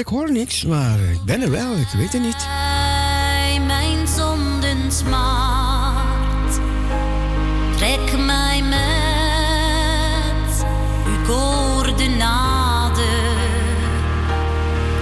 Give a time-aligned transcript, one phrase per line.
[0.00, 2.46] ik hoor niks, maar ik ben er wel, ik weet het niet.
[3.66, 6.60] Mijn zonden smart,
[7.76, 10.64] trek mij met
[11.06, 13.04] uw coördinaten,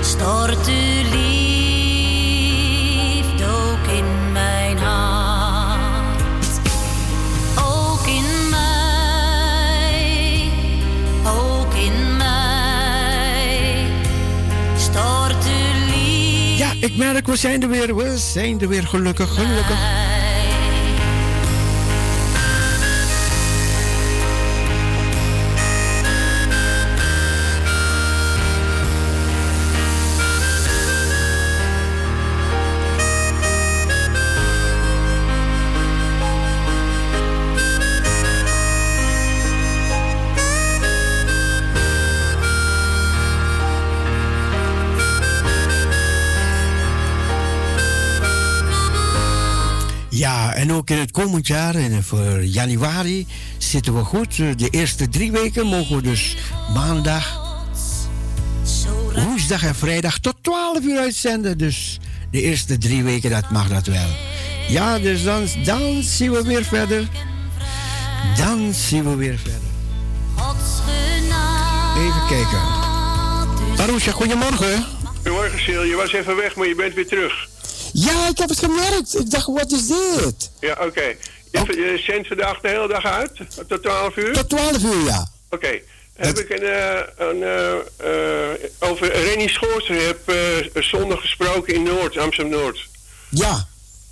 [0.00, 0.77] stort uw
[16.98, 20.07] merk, we zijn er weer, we zijn er weer gelukkig, gelukkig.
[50.90, 53.26] In het komend jaar, en voor januari,
[53.58, 54.36] zitten we goed.
[54.36, 56.36] De eerste drie weken mogen we dus
[56.74, 57.40] maandag,
[59.14, 61.58] woensdag en vrijdag tot 12 uur uitzenden.
[61.58, 61.98] Dus
[62.30, 64.08] de eerste drie weken, dat mag dat wel.
[64.68, 67.08] Ja, dus dan, dan zien we weer verder.
[68.36, 69.68] Dan zien we weer verder.
[71.98, 72.60] Even kijken.
[73.76, 74.84] Marusha, goedemorgen.
[75.16, 75.82] Goedemorgen, Sil.
[75.82, 77.47] Je was even weg, maar je bent weer terug.
[77.92, 79.18] Ja, ik heb het gemerkt.
[79.18, 80.50] Ik dacht, wat is dit?
[80.60, 81.16] Ja, oké.
[81.52, 83.32] Je, zendt vandaag de hele dag uit?
[83.68, 84.32] Tot 12 uur?
[84.32, 85.28] Tot 12 uur, ja.
[85.50, 85.80] Oké.
[86.14, 90.32] Heb ik een, uh, een uh, over Rennie Schoorster heb
[90.84, 92.88] zondag gesproken in Noord, Amsterdam Noord.
[93.28, 93.66] Ja.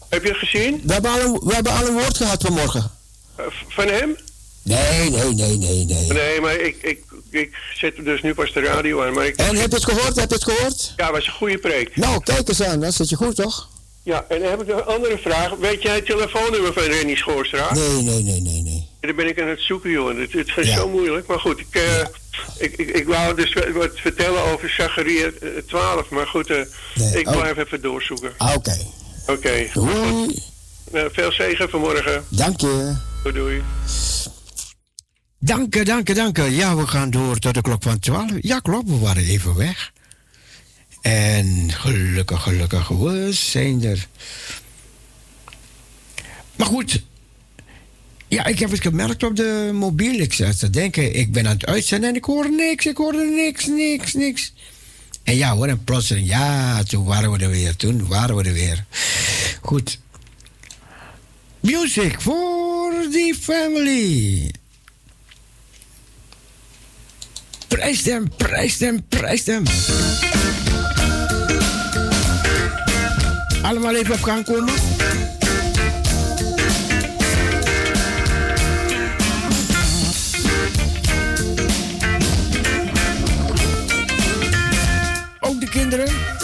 [0.09, 0.82] Heb je het gezien?
[0.84, 2.91] We hebben al een, we hebben al een woord gehad vanmorgen.
[3.69, 4.16] van hem?
[4.62, 6.06] Nee, nee, nee, nee, nee.
[6.06, 7.04] Nee, maar ik, ik,
[7.36, 9.12] ik zet dus nu pas de radio aan.
[9.14, 9.36] Maar ik...
[9.36, 10.16] En heb je het gehoord?
[10.16, 10.92] Heb je het gehoord?
[10.97, 11.97] Ja, was een goede preek.
[11.97, 12.80] Nou, kijk eens aan.
[12.80, 13.69] Dan zit je goed, toch?
[14.06, 15.54] Ja, en dan heb ik nog een andere vraag.
[15.54, 17.74] Weet jij het telefoonnummer van Renny Schoorstra?
[17.74, 18.88] Nee, nee, nee, nee, nee.
[19.00, 20.18] Daar ben ik aan het zoeken, joh.
[20.18, 21.27] Het, het is zo moeilijk.
[21.27, 22.00] Maar goed, ik, uh,
[22.59, 25.30] ik, ik, ik, wou dus wat vertellen over Zacharia
[25.66, 26.00] 12.
[26.00, 26.59] Eh, maar goed, uh,
[27.15, 27.41] ik oh.
[27.41, 28.32] blijf even doorzoeken.
[28.36, 28.77] Ah, oké.
[29.27, 29.66] Oké.
[29.72, 30.42] Doei.
[31.12, 32.24] veel zegen vanmorgen.
[32.28, 32.97] Dank je.
[33.22, 33.62] Doei, doei.
[35.38, 36.42] Dank je, dank je, dank je.
[36.42, 38.30] Ja, we gaan door tot de klok van 12.
[38.41, 39.92] Ja, klopt, we waren even weg.
[41.00, 44.06] En gelukkig, gelukkig, we zijn er.
[46.56, 47.03] Maar goed.
[48.28, 50.21] Ja, ik heb het gemerkt op de mobiel.
[50.21, 52.86] Ik zat te denken, ik ben aan het uitzenden en ik hoor niks.
[52.86, 54.53] Ik hoorde niks, niks, niks.
[55.22, 57.77] En ja hoor, en plotseling, ja, toen waren we er weer.
[57.77, 58.84] Toen waren we er weer.
[59.60, 59.98] Goed.
[61.60, 64.50] Music for the family.
[67.68, 69.63] Prijs hem, prijs hem, prijs hem.
[73.63, 74.74] Allemaal even op gang komen.
[85.41, 86.35] Ook de kinderen.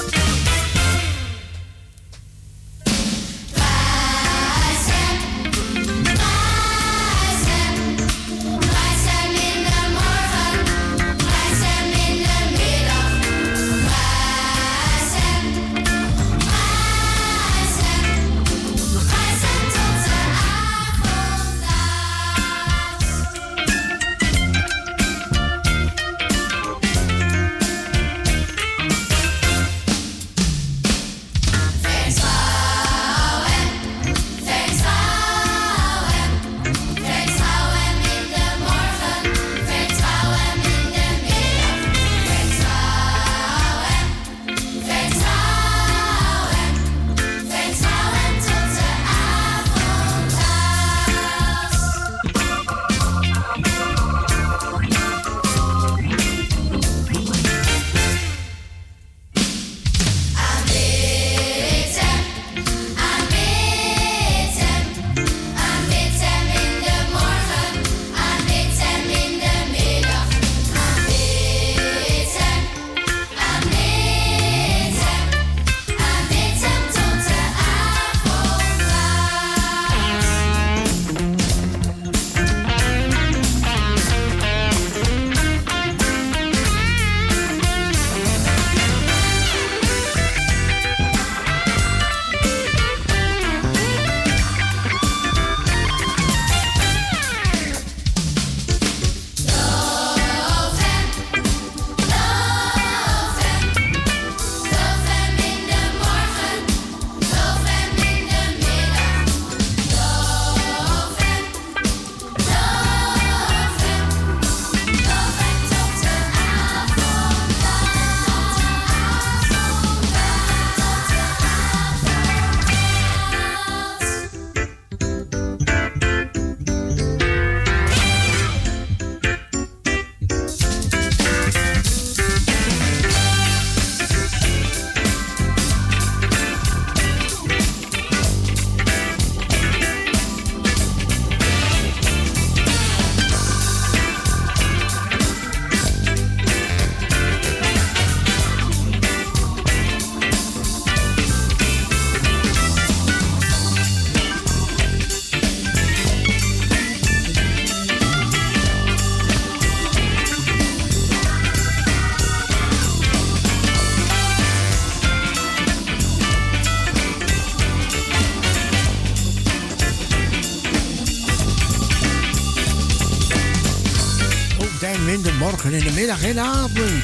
[176.22, 177.02] In en avond.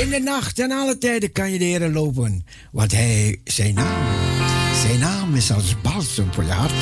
[0.00, 2.44] In de nacht en alle tijden kan je de Heer lopen.
[2.72, 4.06] Want hij, zijn naam,
[4.82, 6.72] zijn naam is als balsem voor je hart.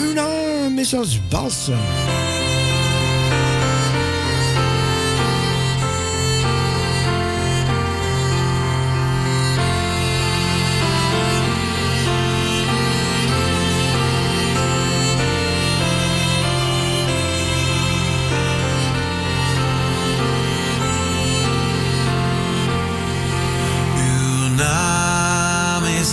[0.00, 1.78] Uw naam is als balsem.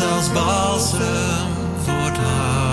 [0.02, 1.48] als balsem
[1.84, 2.67] voor het hart.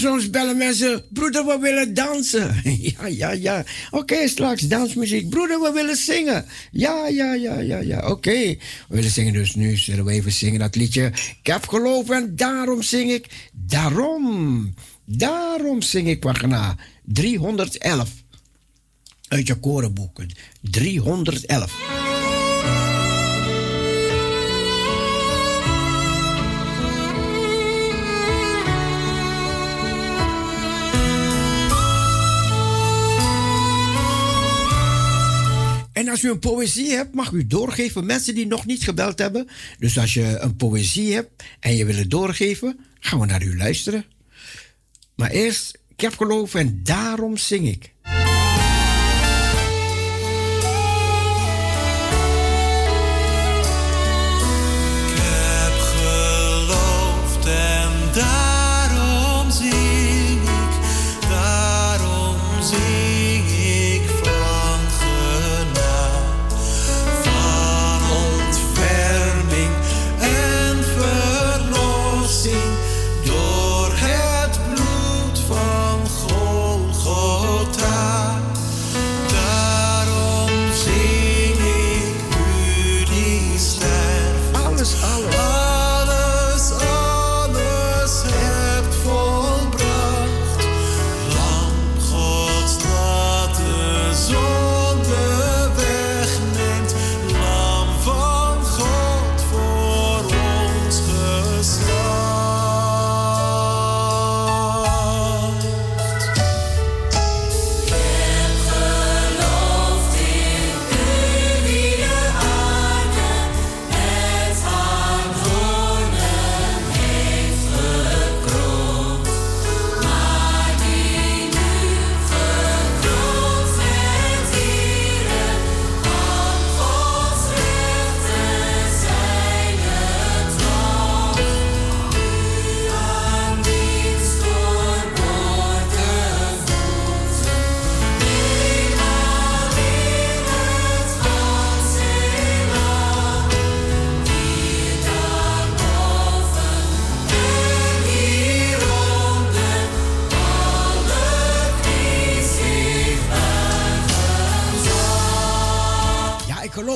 [0.00, 2.60] Soms bellen mensen, broeder, we willen dansen.
[2.98, 3.64] ja, ja, ja.
[3.90, 5.28] Oké, straks dansmuziek.
[5.28, 6.44] Broeder, we willen zingen.
[6.70, 8.08] Ja, ja, ja, ja, ja.
[8.08, 8.30] Oké.
[8.30, 11.06] We willen zingen, dus nu zullen we even zingen dat liedje.
[11.40, 13.26] Ik heb geloof en daarom zing ik.
[13.52, 14.74] Daarom.
[15.04, 18.10] Daarom zing ik pagina 311.
[19.28, 20.30] Uit je korenboeken.
[20.60, 21.99] 311.
[36.00, 38.06] En als u een poëzie hebt, mag u doorgeven.
[38.06, 39.48] Mensen die nog niet gebeld hebben.
[39.78, 43.56] Dus als je een poëzie hebt en je wil het doorgeven, gaan we naar u
[43.56, 44.04] luisteren.
[45.14, 47.92] Maar eerst, ik heb geloof en daarom zing ik.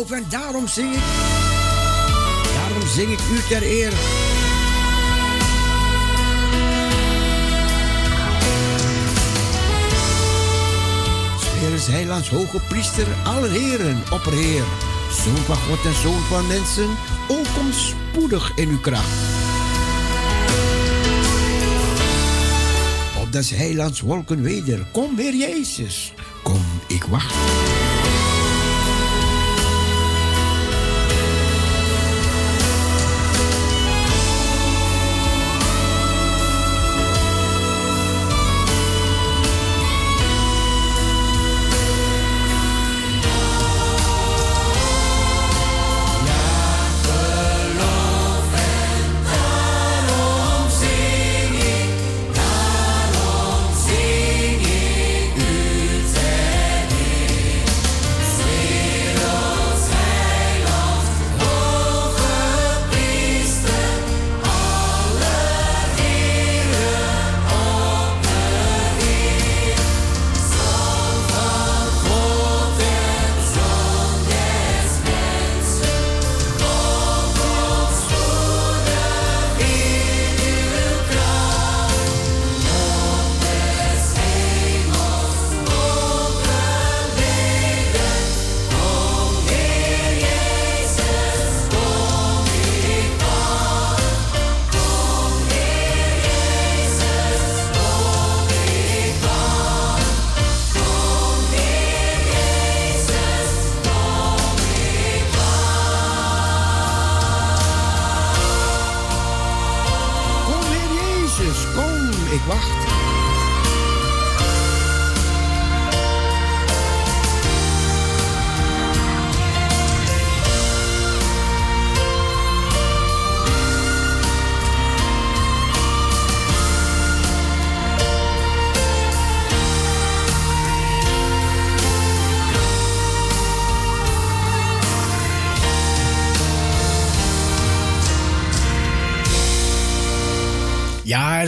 [0.03, 1.03] En daarom zing ik.
[2.55, 3.93] Daarom zing ik u ter eer.
[11.41, 14.63] Smeres Heilands hoge priester, alle heren, opperheer.
[15.25, 16.89] Zoon van God en zoon van mensen,
[17.29, 19.19] o kom spoedig in uw kracht.
[23.21, 27.35] Op des heilands wolken weder, kom weer Jezus, kom, ik wacht.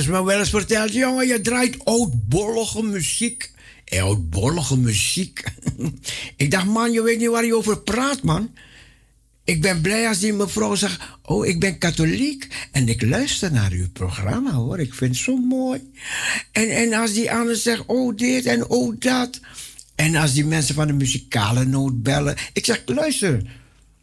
[0.07, 3.51] Is me wel eens verteld, jongen, je draait oudbollige muziek.
[3.89, 5.45] Oudbollige muziek.
[6.37, 8.51] ik dacht, man, je weet niet waar je over praat, man.
[9.45, 13.71] Ik ben blij als die mevrouw zegt, oh, ik ben katholiek en ik luister naar
[13.71, 14.81] uw programma, hoor.
[14.81, 15.91] Ik vind het zo mooi.
[16.53, 19.41] En, en als die anderen zegt, oh, dit en oh, dat.
[19.95, 22.37] En als die mensen van de muzikale noot bellen.
[22.53, 23.43] Ik zeg, luister,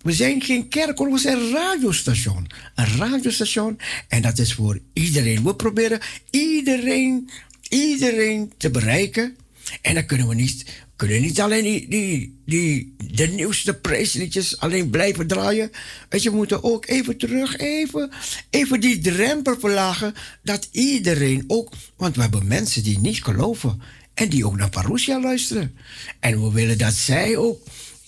[0.04, 2.48] we zijn geen kerk, we zijn een radiostation.
[2.76, 5.44] Een radiostation en dat is voor iedereen.
[5.44, 7.30] We proberen iedereen,
[7.70, 9.38] iedereen te bereiken.
[9.82, 14.90] En dan kunnen we niet, kunnen niet alleen die, die, die, de nieuwste prijsliedjes alleen
[14.90, 15.72] blijven draaien.
[16.10, 18.12] Weet je, we moeten ook even terug, even,
[18.50, 20.14] even die drempel verlagen.
[20.42, 23.82] Dat iedereen ook, want we hebben mensen die niet geloven.
[24.14, 25.76] En die ook naar Parousia luisteren.
[26.20, 27.60] En we willen dat zij ook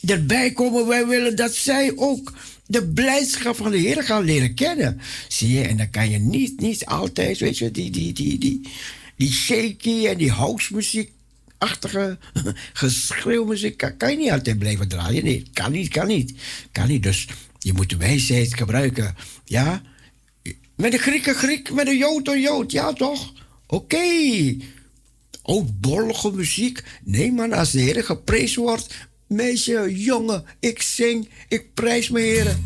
[0.05, 0.87] erbij komen.
[0.87, 2.33] Wij willen dat zij ook
[2.65, 5.01] de blijdschap van de Heer gaan leren kennen.
[5.27, 8.61] Zie je, en dan kan je niet, niet altijd, weet je, die, die, die, die,
[9.15, 12.17] die shaky en die housemuziek-achtige
[12.73, 15.23] geschreeuwmuziek, kan, kan je niet altijd blijven draaien.
[15.23, 16.33] Nee, kan niet, kan niet.
[16.71, 17.27] Kan niet, dus
[17.59, 19.15] je moet de wijsheid gebruiken.
[19.45, 19.81] Ja,
[20.75, 23.33] met de Grieken Griek, met de Jood een Jood, ja toch?
[23.67, 23.95] Oké.
[23.95, 24.61] Okay.
[25.41, 26.83] Oudbollige muziek.
[27.03, 28.93] Nee man, als de Heer geprezen wordt,
[29.35, 32.63] meisje, jongen, ik zing, ik prijs me heren.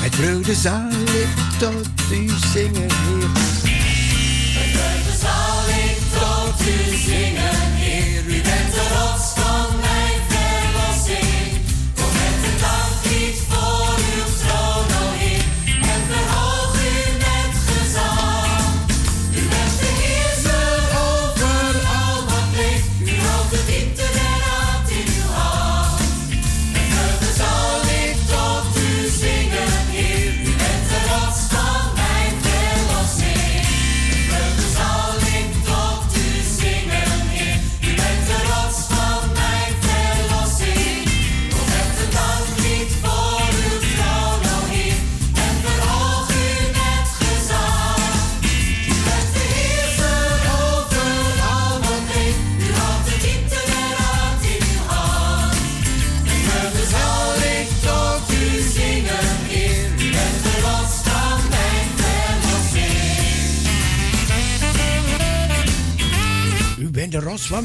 [0.00, 3.47] Met vreugde zal ik tot u zingen, Heer.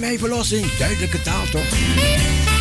[0.04, 0.78] Mijn verlossing.
[0.78, 2.53] Duidelijke taal toch?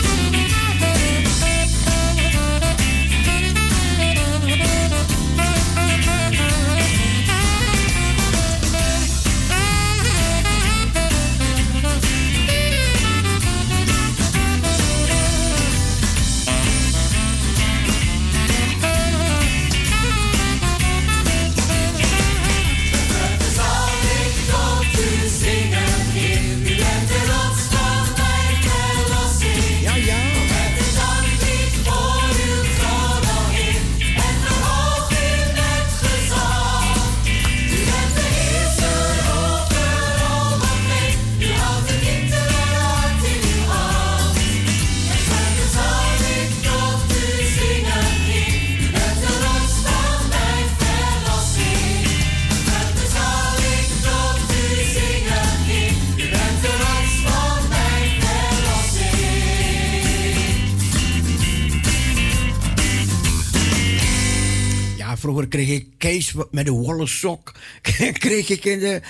[66.51, 67.53] Met de wollen sok.
[68.13, 69.01] kreeg ik in de...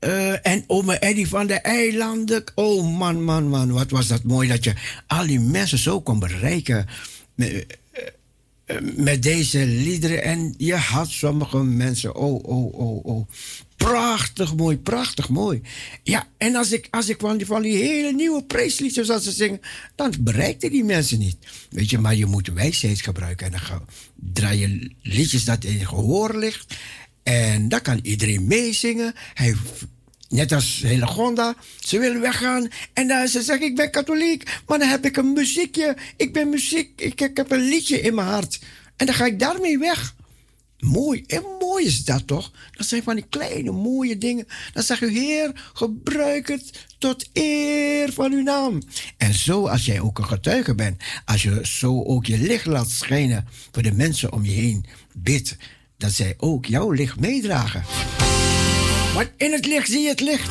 [0.00, 2.44] Uh, en ome Eddie van de eilanden.
[2.54, 3.70] Oh man, man, man.
[3.70, 4.74] Wat was dat mooi dat je
[5.06, 6.86] al die mensen zo kon bereiken.
[7.34, 7.66] Met,
[8.66, 10.22] uh, met deze liederen.
[10.22, 12.14] En je had sommige mensen.
[12.14, 13.28] Oh, oh, oh, oh.
[13.76, 15.60] Prachtig mooi, prachtig mooi.
[16.02, 19.32] Ja, en als ik, als ik van, die, van die hele nieuwe preesliedjes als ze
[19.32, 19.60] zingen,
[19.94, 21.36] dan bereikte die mensen niet.
[21.70, 23.46] Weet je, maar je moet wijsheid gebruiken.
[23.46, 23.82] En dan
[24.32, 26.74] draai je liedjes dat in gehoor ligt.
[27.22, 29.14] En dan kan iedereen meezingen.
[29.34, 29.54] Hij,
[30.28, 32.68] net als hele Gonda, ze willen weggaan.
[32.92, 34.60] En dan ze zeggen, ik ben katholiek.
[34.66, 35.96] Maar dan heb ik een muziekje.
[36.16, 38.60] Ik ben muziek, ik, ik heb een liedje in mijn hart.
[38.96, 40.14] En dan ga ik daarmee weg.
[40.86, 41.24] Mooi.
[41.26, 42.50] En mooi is dat toch?
[42.70, 44.46] Dat zijn van die kleine mooie dingen.
[44.72, 48.82] Dan zeg je, Heer, gebruik het tot eer van uw naam.
[49.16, 52.90] En zo, als jij ook een getuige bent, als je zo ook je licht laat
[52.90, 55.56] schijnen voor de mensen om je heen, bid
[55.96, 57.84] dat zij ook jouw licht meedragen.
[59.14, 60.50] Want in het licht zie je het licht.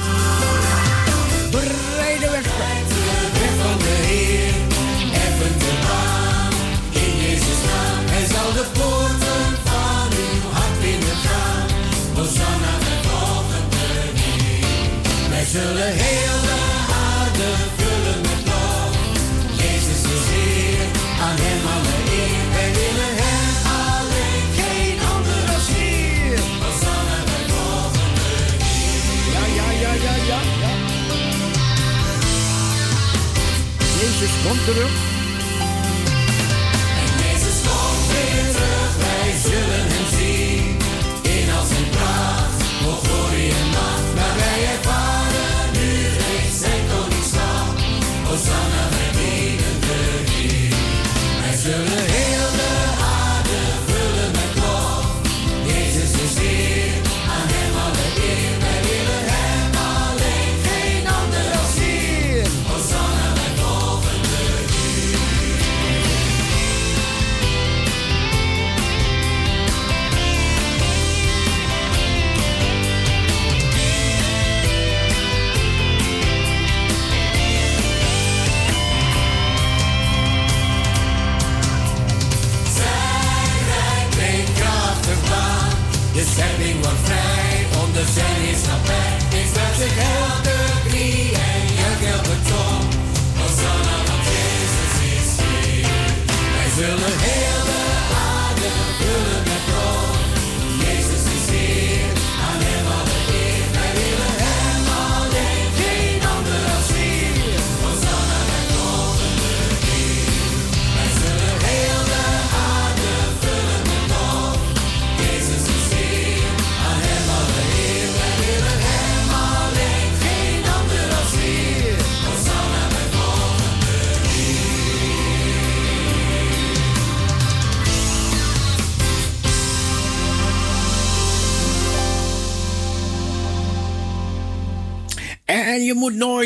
[15.51, 16.59] Zullen heel de
[17.07, 18.91] aarde vullen met lof.
[19.61, 20.87] Jezus is Heer.
[21.25, 22.43] Aan hem alle eer.
[22.55, 23.53] Wij willen hem
[23.87, 24.45] alleen.
[24.59, 26.39] Geen ander als Heer.
[26.63, 28.31] Hosanna de volgende
[28.73, 29.03] Heer.
[29.35, 30.39] Ja, ja, ja, ja, ja.
[30.61, 30.73] ja.
[33.99, 35.10] Jezus komt terug.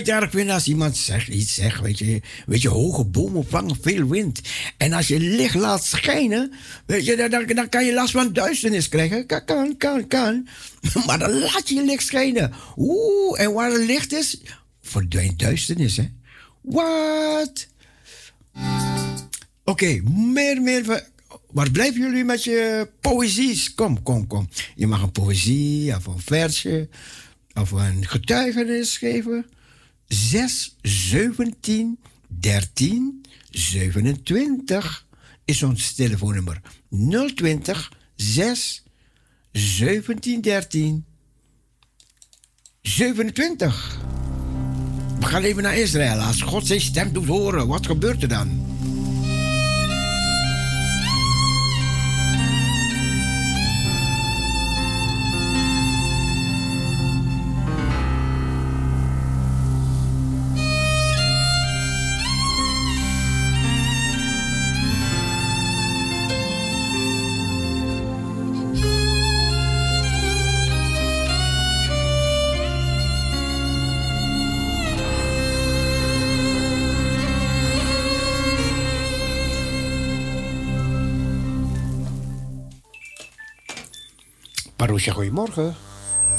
[0.05, 1.81] Nooit erg vinden als iemand zegt, iets zegt.
[1.81, 4.41] Weet je, weet je, hoge bomen vangen veel wind.
[4.77, 6.53] En als je licht laat schijnen,
[6.85, 9.25] weet je, dan, dan kan je last van duisternis krijgen.
[9.25, 10.47] Kan, kan, kan, kan.
[11.05, 12.53] Maar dan laat je licht schijnen.
[12.77, 14.41] Oeh, en waar het licht is,
[14.81, 16.09] verdwijnt duisternis, hè?
[16.61, 17.67] Wat?
[19.63, 20.01] Oké,
[20.33, 21.03] meer, meer.
[21.51, 23.73] Waar blijven jullie met je poëzies?
[23.73, 24.49] Kom, kom, kom.
[24.75, 26.89] Je mag een poëzie of een versje
[27.53, 29.45] of een getuigenis geven.
[30.07, 35.05] 6, 17, 13, 27
[35.45, 36.61] is ons telefoonnummer.
[36.89, 38.83] 020 6
[39.51, 41.05] 17, 13,
[42.81, 43.99] 27.
[45.19, 46.19] We gaan even naar Israël.
[46.19, 48.74] Als God zijn stem doet horen, wat gebeurt er dan?
[84.85, 85.75] Paroesja, goedemorgen.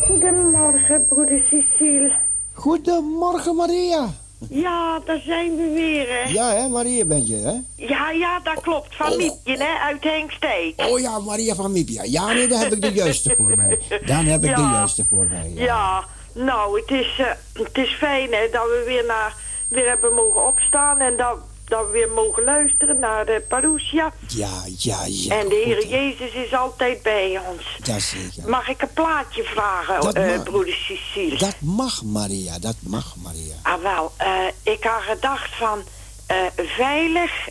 [0.01, 2.13] Goedemorgen, broeder Cecile.
[2.53, 4.07] Goedemorgen, Maria.
[4.51, 6.31] Ja, daar zijn we weer, hè?
[6.31, 7.85] Ja, hè, Maria ben je, hè?
[7.87, 8.97] Ja, ja, dat klopt.
[8.97, 9.17] Van Oh.
[9.17, 9.79] Miepje, hè?
[9.83, 10.75] Uit Hengsteek.
[10.77, 12.03] Oh ja, Maria van Miepia.
[12.05, 13.79] Ja, nee, dan heb ik de juiste voor mij.
[14.07, 15.53] Dan heb ik de juiste voor mij.
[15.55, 15.65] Ja.
[15.65, 16.05] Ja,
[16.45, 19.35] nou, het is, eh, het is fijn, hè, dat we weer, naar,
[19.69, 21.37] weer hebben mogen opstaan en dat,
[21.69, 24.13] dat we weer mogen luisteren naar de parousia.
[24.29, 25.39] Ja, ja, ja.
[25.41, 25.87] en de Heer.
[25.87, 27.63] Jezus is altijd bij ons.
[27.83, 28.49] Jazeker.
[28.49, 30.43] Mag ik een plaatje vragen, Dat eh mag.
[30.43, 31.39] broeder Cecile?
[31.39, 32.59] Dat mag, Maria.
[32.59, 33.55] Dat mag, Maria.
[33.63, 34.29] Ah, wel, eh,
[34.63, 35.83] ik had gedacht van
[36.27, 37.49] eh, veilig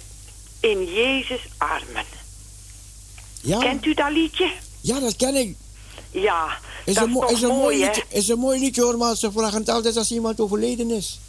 [0.59, 2.05] in Jezus' armen.
[3.41, 3.59] Ja?
[3.59, 4.51] Kent u dat liedje?
[4.81, 5.55] Ja, dat ken ik.
[6.11, 9.15] Ja, Is dat een, is een mooi mooi, liedje, is een mooi liedje hoor, maar
[9.15, 11.19] ze vragen het altijd als iemand overleden is.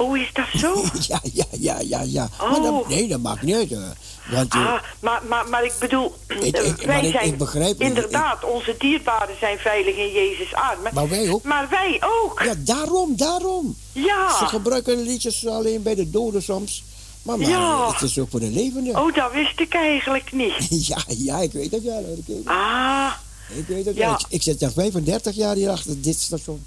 [0.00, 0.84] Oh, is dat zo?
[1.08, 2.28] ja, ja, ja, ja, ja.
[2.38, 2.62] Maar Oh.
[2.64, 3.70] dat, nee, dat maakt niet uit.
[4.30, 7.26] Want eh, Ah, maar, maar, maar ik bedoel, Ik- eh, ik- wij maar ik- zijn
[7.26, 7.88] ik begrijp niet.
[7.88, 10.94] inderdaad, onze dierbaren zijn veilig in Jezus' armen.
[10.94, 11.42] Maar wij ook.
[11.42, 12.42] Maar wij ook.
[12.44, 13.76] ja, daarom, daarom.
[13.92, 14.28] Ze Ja.
[14.28, 16.84] gebruiken liedjes alleen bij de doden soms.
[17.22, 17.92] Maar, maar Ja.
[17.92, 18.96] het is ook voor de levenden.
[18.98, 20.66] Oh, dat wist ik eigenlijk niet.
[20.88, 22.04] ja, ja, ik weet het wel.
[22.04, 22.16] hoor.
[22.18, 23.12] Ik weet, Ah,
[23.56, 24.06] ik weet het Ja.
[24.06, 24.14] wel.
[24.14, 26.64] Ik, ik zit al 35 jaar hier achter dit station.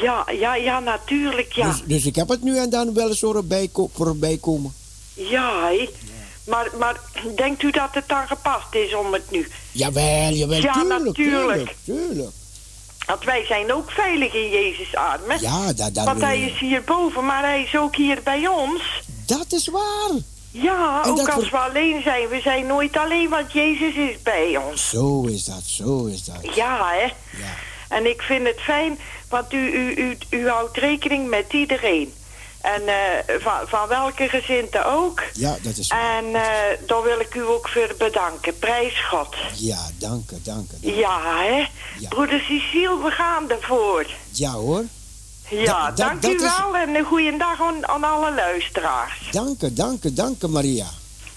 [0.00, 1.66] Ja, ja, ja, natuurlijk, ja.
[1.68, 3.24] Dus, dus ik heb het nu en dan wel eens
[3.72, 4.74] ko- voorbij komen.
[5.14, 5.70] Ja.
[6.46, 7.00] Maar, maar
[7.36, 9.48] denkt u dat het dan gepast is om het nu?
[9.72, 11.14] Jawel, jawel, Ja, tuurlijk, natuurlijk.
[11.14, 12.30] tuurlijk, tuurlijk.
[13.06, 15.40] Want wij zijn ook veilig in Jezus' armen.
[15.40, 18.82] Ja, dat, dat, Want hij is hierboven, maar hij is ook hier bij ons.
[19.26, 20.10] dat is waar.
[20.50, 22.28] Ja, En ook als we alleen zijn.
[22.28, 24.88] We zijn nooit alleen, want Jezus is bij ons.
[24.88, 26.54] Zo is dat, zo is dat.
[26.54, 27.02] Ja, hè.
[27.42, 27.54] Ja.
[27.88, 28.98] En ik vind het fijn,
[29.32, 32.12] want u, u, u, u houdt rekening met iedereen.
[32.60, 32.94] En eh,
[33.40, 35.22] van, van welke gezinte ook.
[35.32, 36.18] Ja, dat is waar.
[36.18, 36.42] En eh,
[36.86, 38.58] daar wil ik u ook voor bedanken.
[38.58, 39.34] Prijs God.
[39.56, 40.76] Ja, dank u, dank u.
[40.82, 40.98] dank u.
[40.98, 41.56] Ja, hè.
[41.98, 42.08] Ja.
[42.08, 44.06] Broeder Cecile, we gaan ervoor.
[44.30, 44.84] Ja hoor,
[45.50, 49.28] Ja, Da- dank u is- wel en een goede dag aan, aan alle luisteraars.
[49.30, 50.86] dank u, dank u, dank u Maria.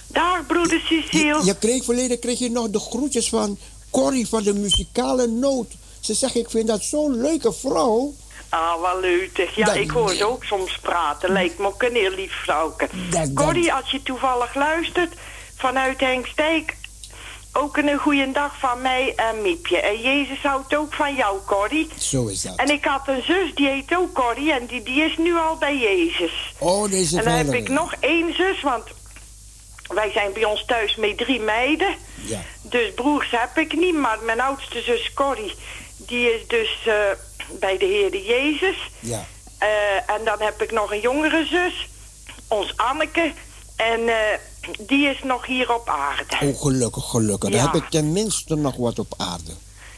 [0.07, 1.37] Dag, broeder Cecile.
[1.39, 3.57] Je, je kreeg verleden kreeg je nog de groetjes van
[3.89, 5.67] Corrie van de muzikale noot.
[6.05, 8.13] Ze zegt, ik vind dat zo'n leuke vrouw.
[8.49, 9.49] Ah, wel leuk.
[9.55, 11.31] Ja, Dat- ik hoor ze ook soms praten.
[11.31, 12.87] Lijkt me ook een heel lief vrouwke.
[13.33, 15.13] Corrie, als je toevallig luistert,
[15.57, 16.75] vanuit Hengstijk...
[17.53, 19.77] ook een goede dag van mij en Miepje.
[19.77, 21.87] En Jezus houdt ook van jou, Corrie.
[21.97, 22.55] Zo is dat.
[22.55, 24.51] En ik had een zus, die heet ook Corrie...
[24.53, 26.53] en die, die is nu al bij Jezus.
[26.57, 28.83] Oh, deze En dan heb ik nog één zus, want...
[29.87, 31.95] wij zijn bij ons thuis met drie meiden...
[32.25, 35.55] Ja, Dus broers heb ik niet, maar mijn oudste zus Corrie,
[36.07, 36.93] die is dus eh,
[37.59, 38.75] bij de Heer Jezus.
[38.99, 39.25] ja.
[39.57, 41.89] Eh, en dan heb ik nog een jongere zus,
[42.47, 43.33] ons Anneke.
[43.75, 44.39] En eh,
[44.79, 46.47] die is nog hier op aarde.
[46.47, 47.49] Oh, gelukkig, gelukkig.
[47.49, 49.51] Dan heb ik tenminste nog wat op aarde.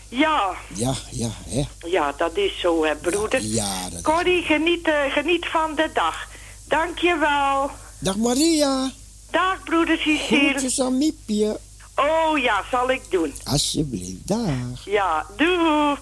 [0.10, 1.63] Ja, Ja, ja, hè.
[1.88, 3.41] ja, dat is zo, hè, broeder.
[3.41, 4.02] Ja, dat is...
[4.02, 6.28] Corrie, geniet, geniet van de dag.
[6.67, 7.72] Dank je wel.
[8.00, 8.91] Dag Maria.
[9.32, 10.50] Dag, broeder Cecile.
[10.50, 11.60] Groetjes aan Miepje.
[12.00, 13.34] Oh ja, zal ik doen.
[13.44, 14.86] Alsjeblieft, dag.
[14.86, 15.96] Ja, doei.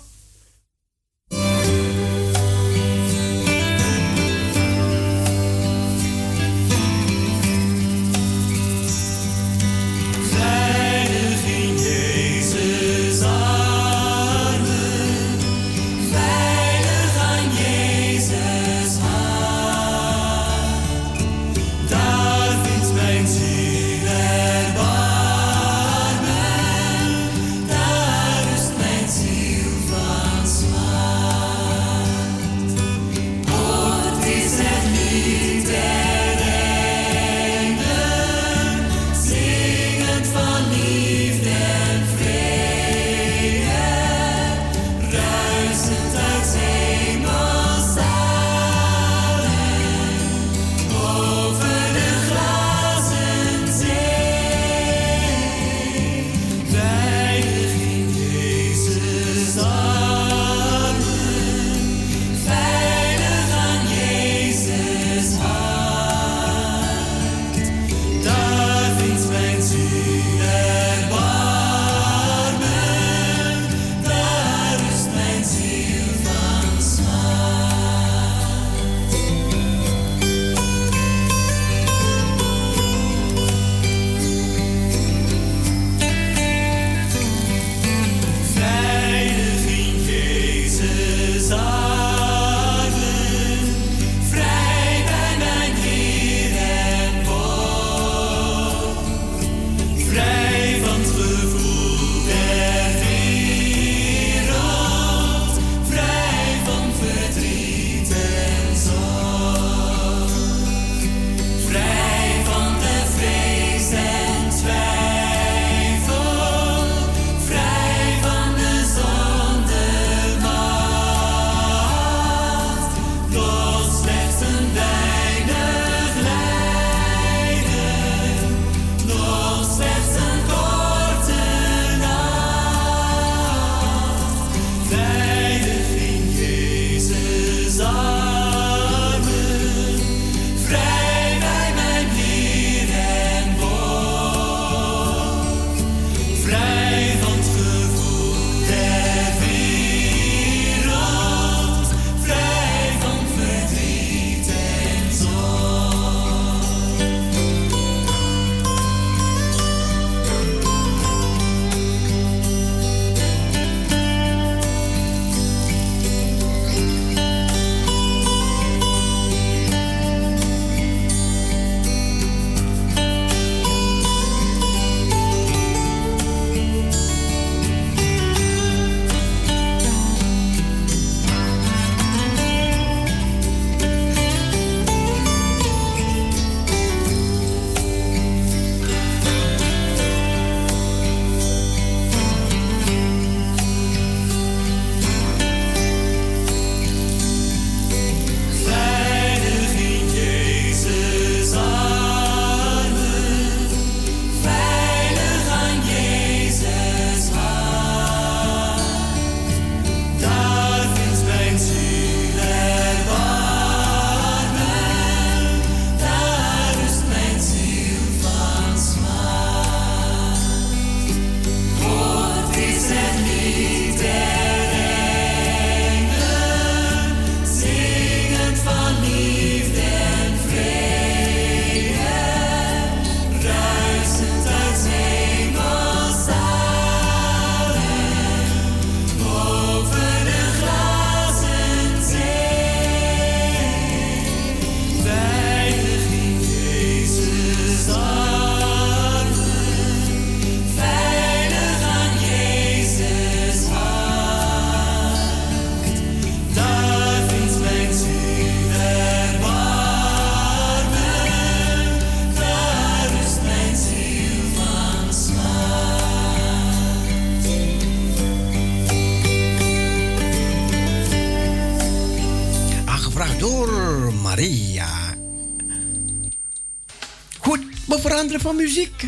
[277.87, 279.03] We veranderen van muziek.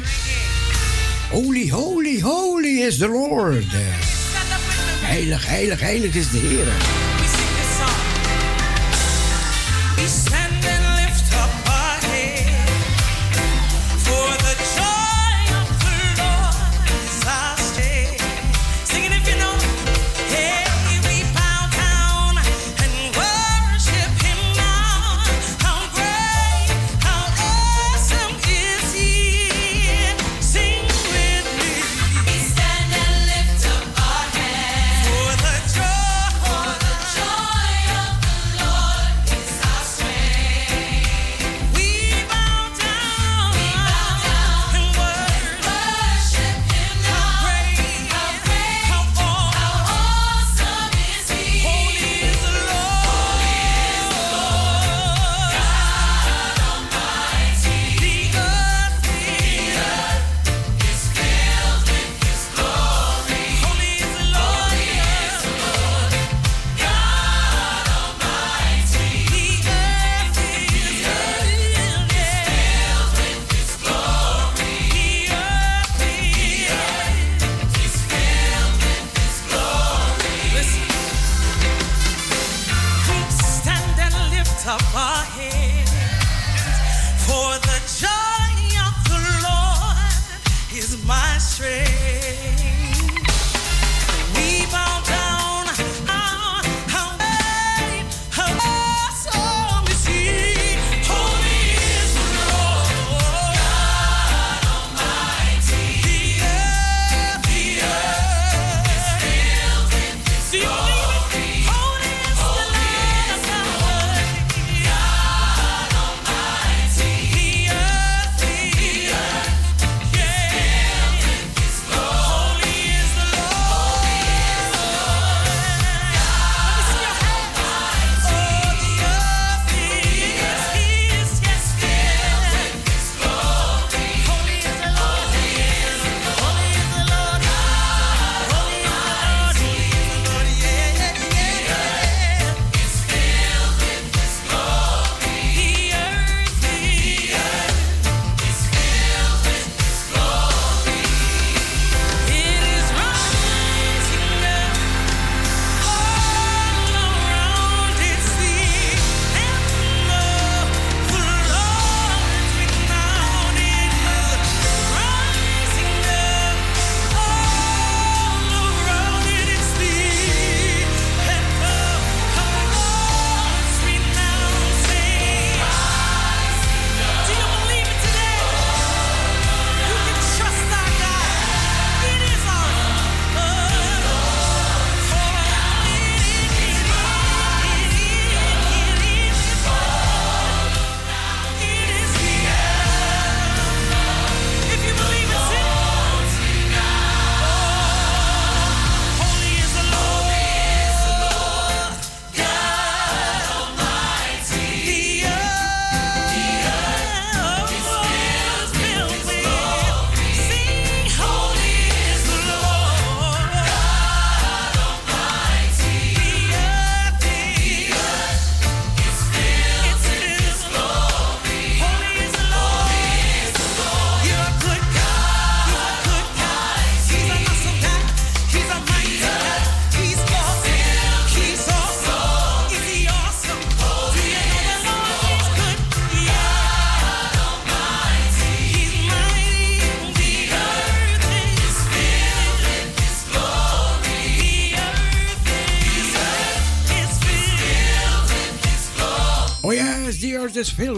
[1.31, 3.65] Holy, holy, holy is the Lord.
[5.01, 7.06] Heilig, heilig, heilig is de Heer.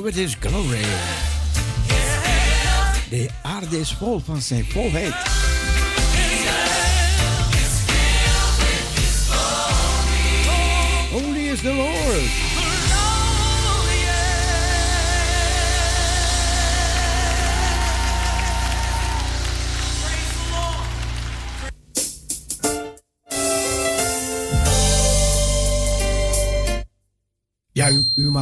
[0.10, 0.82] Is with His glory.
[3.10, 5.49] De aarde is vol van zijn volheid.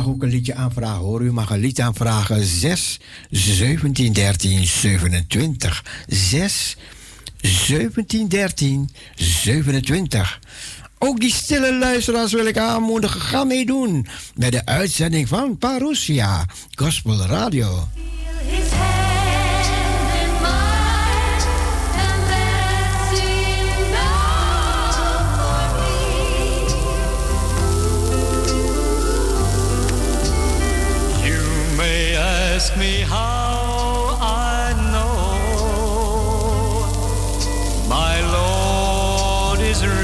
[0.07, 1.21] Ook een liedje aanvragen hoor.
[1.21, 2.99] U mag een lied aanvragen 6
[3.29, 5.85] 17 13 27.
[6.07, 6.77] 6
[7.41, 10.39] 17 13 27.
[10.99, 13.21] Ook die stille luisteraars wil ik aanmoedigen.
[13.21, 16.45] Ga meedoen met de uitzending van Parousia
[16.75, 17.87] Gospel Radio.
[32.77, 35.17] Ask me how I know
[37.87, 39.97] my Lord is real.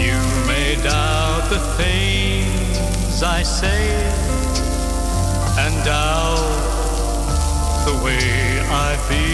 [0.00, 3.82] You may doubt the things I say
[5.58, 6.38] and doubt
[7.86, 9.32] the way I feel.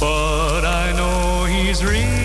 [0.00, 2.21] But I know he's real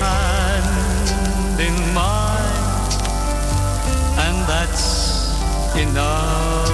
[0.00, 2.92] hand in mine,
[4.18, 5.30] and that's
[5.76, 6.69] enough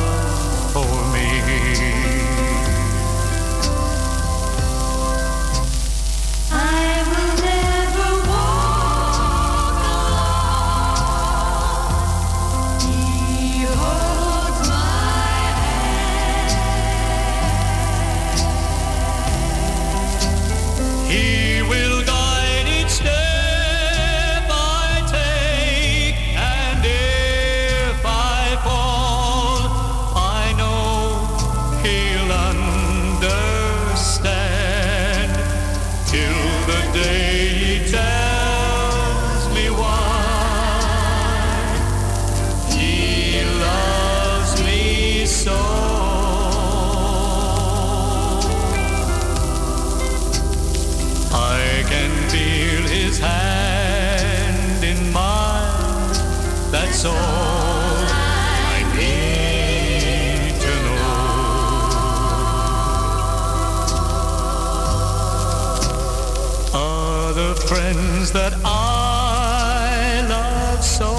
[67.38, 71.12] Other friends that I love so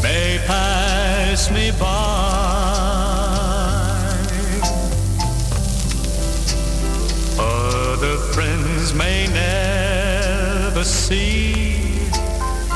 [0.00, 1.86] may pass me by.
[7.36, 11.82] Other friends may never see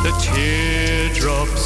[0.03, 1.64] the teardrops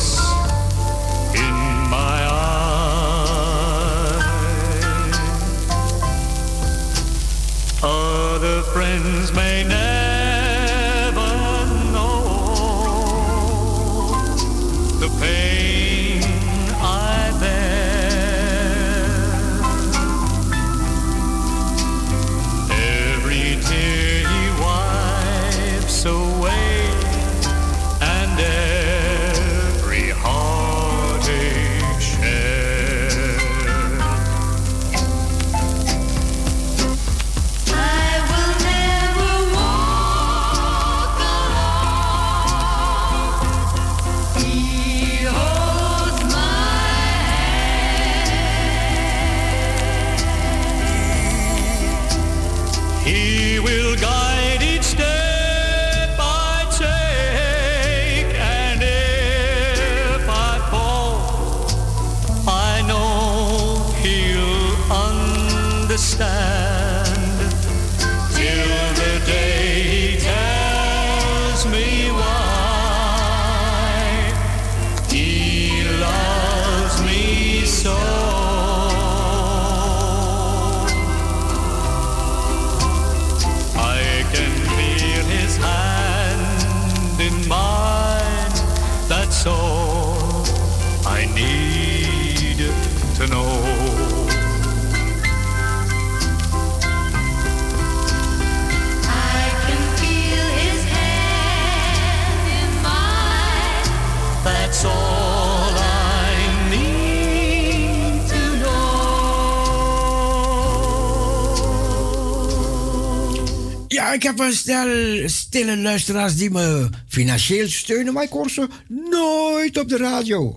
[114.28, 118.68] heb een stel stille luisteraars die me financieel steunen, maar ik hoor ze
[119.10, 120.56] nooit op de radio.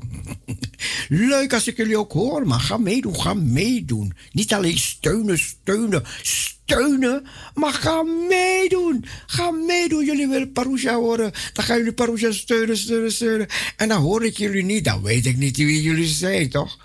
[1.09, 4.13] Leuk als ik jullie ook hoor, maar ga meedoen, ga meedoen.
[4.31, 9.05] Niet alleen steunen, steunen, steunen, maar ga meedoen.
[9.25, 10.05] Ga meedoen.
[10.05, 13.47] Jullie willen Parousia horen, dan gaan jullie Parousia steunen, steunen, steunen.
[13.77, 16.77] En dan hoor ik jullie niet, dan weet ik niet wie jullie zijn, toch?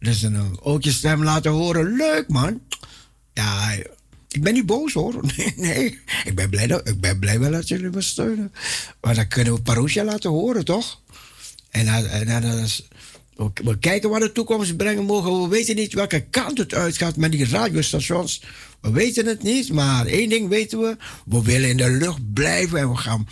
[0.00, 1.96] Dus een ook je stem laten horen.
[1.96, 2.60] Leuk, man.
[3.32, 3.76] Ja,
[4.36, 5.20] ik ben niet boos, hoor.
[5.56, 5.98] Nee.
[6.24, 8.52] Ik ben blij, dat, ik ben blij wel dat jullie me steunen.
[9.00, 11.00] Maar dan kunnen we Parousia laten horen, toch?
[11.70, 12.66] En, en,
[13.64, 15.42] we, kijken wat de toekomst brengen mogen.
[15.42, 18.42] We weten niet welke kant het uitgaat met die radiostations.
[18.80, 20.96] We weten het niet, maar één ding weten we.
[21.26, 23.28] We willen in de lucht blijven en we gaan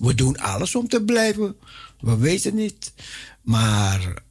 [0.00, 1.56] We doen alles om te blijven.
[2.00, 2.92] We weten niet.
[3.42, 4.22] Maar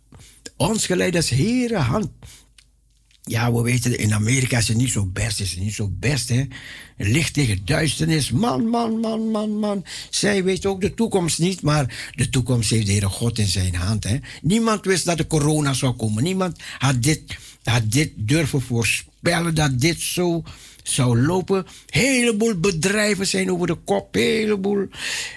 [0.55, 2.09] ons geleid is Heere hand.
[3.31, 5.39] Ja, we weten, in Amerika is het niet zo best.
[5.39, 6.43] Is niet zo best, hè?
[6.97, 8.31] Licht tegen duisternis.
[8.31, 9.85] Man, man, man, man, man.
[10.09, 13.75] Zij weet ook de toekomst niet, maar de toekomst heeft de Heere God in zijn
[13.75, 14.17] hand, hè?
[14.41, 16.23] Niemand wist dat de corona zou komen.
[16.23, 17.21] Niemand had dit,
[17.63, 20.43] had dit durven voorspellen, dat dit zo
[20.83, 21.65] zou lopen.
[21.85, 24.15] Heleboel bedrijven zijn over de kop.
[24.15, 24.87] Heleboel,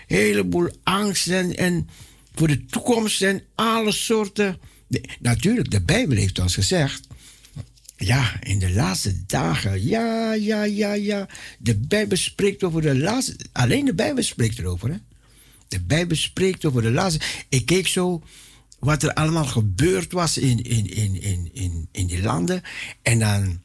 [0.06, 1.88] heleboel angst en, en
[2.34, 4.58] voor de toekomst en alle soorten.
[5.20, 7.12] Natuurlijk, de Bijbel heeft ons gezegd.
[7.96, 9.86] Ja, in de laatste dagen.
[9.86, 11.28] Ja, ja, ja, ja.
[11.58, 13.36] De Bijbel spreekt over de laatste.
[13.52, 14.96] Alleen de Bijbel spreekt erover, hè?
[15.68, 17.20] De Bijbel spreekt over de laatste.
[17.48, 18.22] Ik keek zo
[18.78, 22.62] wat er allemaal gebeurd was in, in, in, in, in, in die landen.
[23.02, 23.60] En dan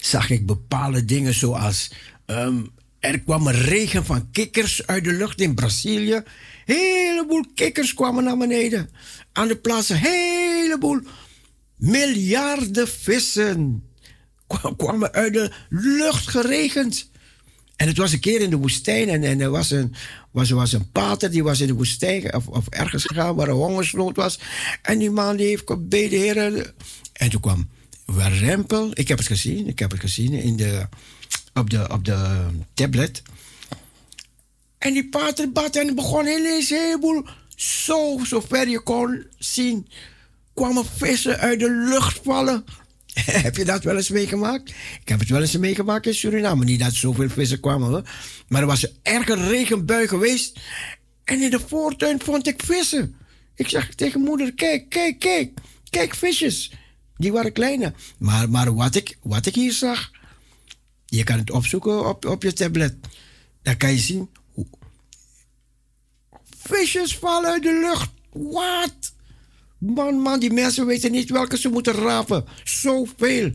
[0.00, 1.90] zag ik bepaalde dingen zoals.
[2.26, 2.62] ehm,
[3.00, 6.22] er kwam een regen van kikkers uit de lucht in Brazilië.
[6.64, 8.90] Heleboel kikkers kwamen naar beneden.
[9.32, 11.00] Aan de plaatsen, heleboel
[11.78, 13.82] miljarden vissen
[14.46, 17.10] kwa- kwamen uit de lucht geregend.
[17.76, 19.94] En het was een keer in de woestijn en, en er was een,
[20.30, 23.54] was, was een pater die was in de woestijn of, of ergens gegaan waar een
[23.54, 24.38] hongersnood was.
[24.82, 26.74] En die man die heeft gebeden, heren.
[27.12, 27.68] En toen kwam
[28.04, 30.88] Warempel, ik heb het gezien, ik heb het gezien in de,
[31.54, 33.22] op, de, op de tablet.
[34.78, 37.24] En die pater bad en begon ineens een heleboel,
[37.56, 39.88] zo, zover je kon zien,
[40.58, 42.64] kwamen vissen uit de lucht vallen.
[43.46, 44.68] heb je dat wel eens meegemaakt?
[45.00, 46.64] Ik heb het wel eens meegemaakt in Suriname.
[46.64, 48.02] Niet dat zoveel vissen kwamen, hoor.
[48.48, 50.60] maar er was een erge regenbui geweest.
[51.24, 53.16] En in de voortuin vond ik vissen.
[53.54, 55.50] Ik zeg tegen moeder, kijk, kijk, kijk.
[55.90, 56.72] Kijk, visjes.
[57.16, 57.92] Die waren kleiner.
[58.18, 60.10] Maar, maar wat, ik, wat ik hier zag,
[61.06, 62.94] je kan het opzoeken op, op je tablet.
[63.62, 64.28] Dan kan je zien
[66.58, 68.10] Visjes vallen uit de lucht.
[68.32, 69.16] Wat?
[69.78, 72.44] Man, man, die mensen weten niet welke ze moeten rapen.
[72.64, 73.52] Zoveel.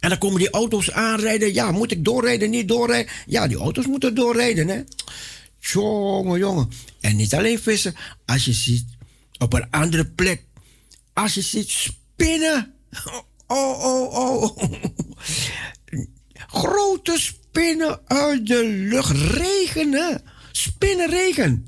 [0.00, 1.54] En dan komen die auto's aanrijden.
[1.54, 3.12] Ja, moet ik doorrijden, niet doorrijden?
[3.26, 4.82] Ja, die auto's moeten doorrijden, hè.
[5.58, 6.68] Jongen, jongen.
[7.00, 7.94] En niet alleen vissen.
[8.26, 8.84] Als je ziet
[9.38, 10.44] op een andere plek.
[11.12, 12.74] Als je ziet spinnen.
[13.46, 14.58] Oh, oh, oh.
[16.62, 19.10] Grote spinnen uit de lucht.
[19.10, 20.22] Regenen.
[20.52, 21.66] Spinnenregen.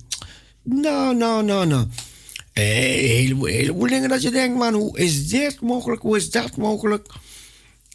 [0.62, 1.86] Nou, nou, nou, nou.
[2.54, 6.02] Een heleboel, heleboel dingen dat je denkt, man, hoe is dit mogelijk?
[6.02, 7.06] Hoe is dat mogelijk?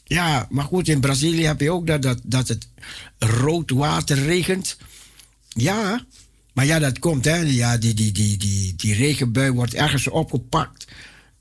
[0.04, 2.68] Ja, maar goed, in Brazilië heb je ook dat, dat, dat het
[3.18, 4.78] rood water regent.
[5.48, 6.06] Ja,
[6.54, 7.36] maar ja, dat komt, hè.
[7.36, 10.88] Ja, die, die, die, die, die regenbui wordt ergens opgepakt.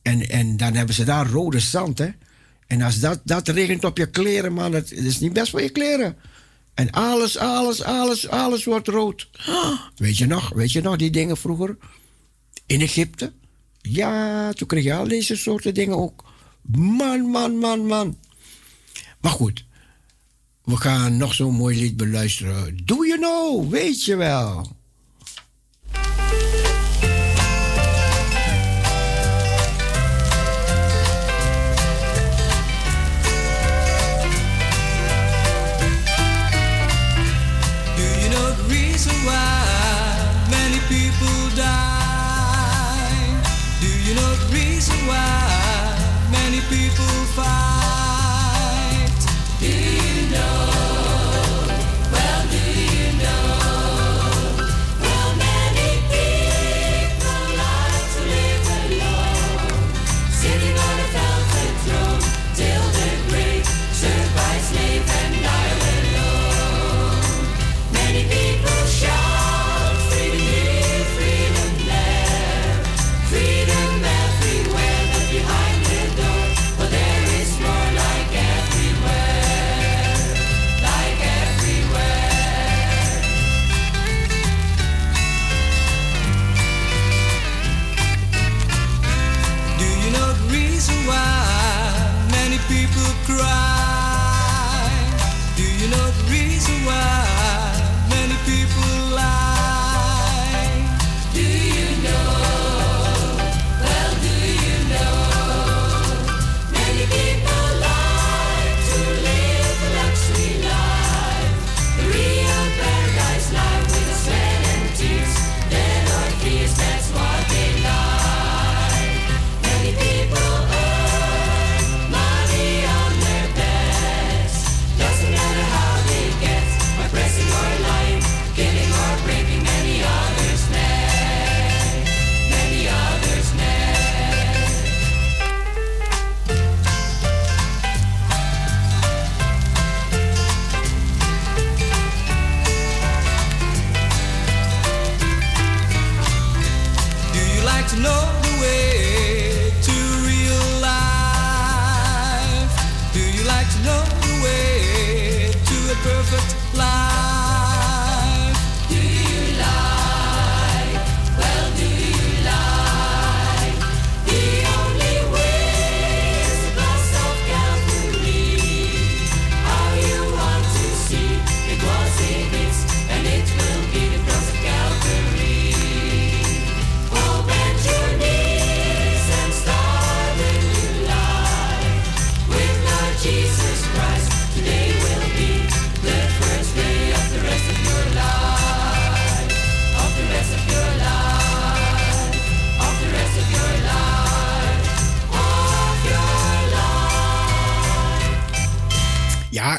[0.03, 2.09] En, en dan hebben ze daar rode zand, hè.
[2.67, 5.71] En als dat, dat regent op je kleren, man, dat, is niet best voor je
[5.71, 6.17] kleren.
[6.75, 9.29] En alles, alles, alles, alles wordt rood.
[9.97, 11.77] Weet je nog, weet je nog die dingen vroeger?
[12.69, 13.33] In Egypte?
[13.81, 16.25] Ja, toen kreeg je al deze soorten dingen ook.
[16.77, 18.19] Man, man, man, man.
[19.21, 19.65] Maar goed,
[20.65, 22.77] we gaan nog zo'n mooi lied beluisteren.
[22.85, 23.71] Do you know?
[23.71, 24.77] Weet je wel.
[37.97, 41.38] Do you know the reason why many people
[44.89, 47.28] reason why many people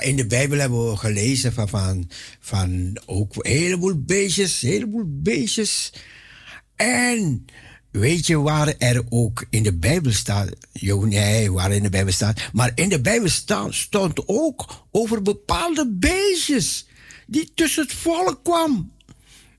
[0.10, 5.04] in de Bijbel hebben we gelezen van, van, van ook een heleboel beestjes, een heleboel
[5.08, 5.94] beestjes.
[6.76, 7.46] En
[7.92, 10.50] weet je waar er ook in de Bijbel staat?
[10.72, 12.50] Jo, nee, waar in de Bijbel staat.
[12.54, 16.88] Maar in de Bijbel sta- stond ook over bepaalde beestjes
[17.28, 18.92] die tussen het volk kwam.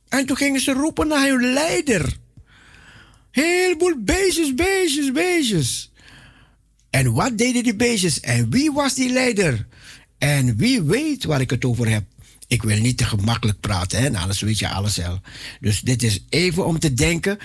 [0.09, 2.17] En toen gingen ze roepen naar hun leider.
[3.31, 5.93] Heleboel beestjes, beestjes, beestjes.
[6.91, 8.21] En wat deden die beestjes?
[8.21, 9.67] En wie was die leider?
[10.21, 12.05] En wie weet waar ik het over heb?
[12.47, 14.09] Ik wil niet te gemakkelijk praten, hè?
[14.09, 15.21] Nou, anders weet je alles al.
[15.61, 17.39] Dus dit is even om te denken.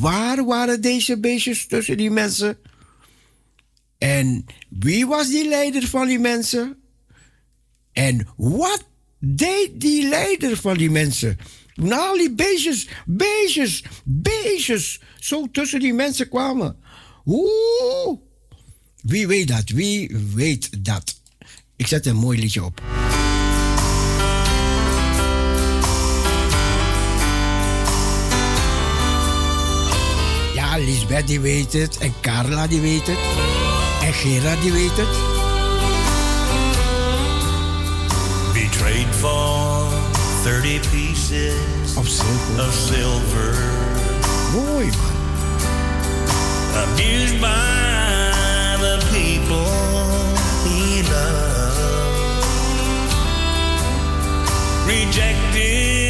[0.00, 2.58] Waar waren deze beestjes tussen die mensen?
[3.98, 6.76] En wie was die leider van die mensen?
[7.92, 8.84] En wat
[9.18, 11.38] deed die leider van die mensen?
[11.74, 16.76] Toen al die beestjes, beestjes, beestjes zo tussen die mensen kwamen.
[17.24, 18.18] Oeh,
[19.02, 19.68] wie weet dat?
[19.68, 21.20] Wie weet dat?
[21.76, 22.80] Ik zet een mooi liedje op.
[30.54, 31.98] Ja, Lisbeth die weet het.
[31.98, 33.18] En Carla die weet het.
[34.02, 35.08] En Gerard die weet het.
[38.52, 39.88] Betrayed for
[40.42, 42.66] 30 pieces Of zilver.
[42.68, 43.54] of silver.
[44.52, 45.14] Mooi man.
[46.82, 50.05] Abused by the people
[54.86, 56.05] Rejected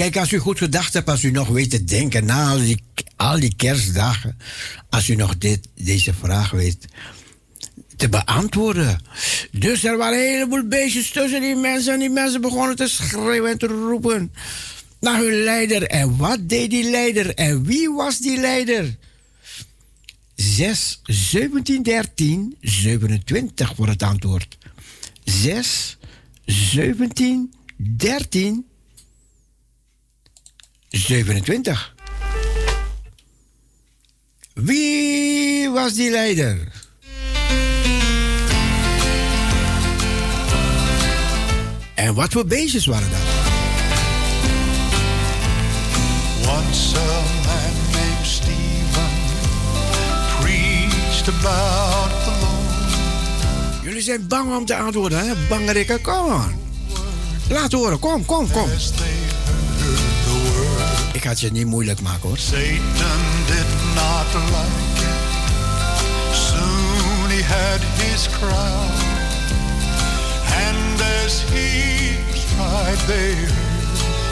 [0.00, 2.82] Kijken als u goed gedacht hebt, als u nog weet te denken na al die,
[3.16, 4.38] al die kerstdagen.
[4.90, 6.86] Als u nog dit, deze vraag weet
[7.96, 9.00] te beantwoorden.
[9.50, 13.50] Dus er waren een heleboel beestjes tussen die mensen en die mensen begonnen te schreeuwen
[13.50, 14.32] en te roepen
[15.00, 15.82] naar hun leider.
[15.82, 18.96] En wat deed die leider en wie was die leider?
[20.34, 24.58] 6, 17, 13, 27 voor het antwoord.
[25.24, 25.98] 6,
[26.44, 28.64] 17, 13,
[30.90, 31.94] 27.
[34.54, 36.58] Wie was die leider?
[41.94, 43.20] En wat voor beestjes waren dat?
[46.48, 49.10] Once a man named Stephen
[50.40, 53.82] preached about the Lord.
[53.84, 55.34] Jullie zijn bang om te antwoorden, hè?
[55.48, 56.54] Bangerikken, kom on.
[57.48, 58.68] Laat horen, kom, kom, kom.
[61.20, 62.38] Ik ga het je niet moeilijk maken hoor.
[62.38, 65.30] Satan did not like it.
[66.32, 68.98] Soon he had his crowd.
[70.66, 72.16] And as he
[72.56, 73.52] tried, heard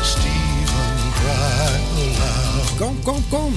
[0.03, 2.76] Stephen cry aloud.
[2.78, 3.55] Kom, kom, kom.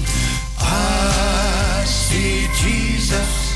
[0.59, 3.55] I see Jesus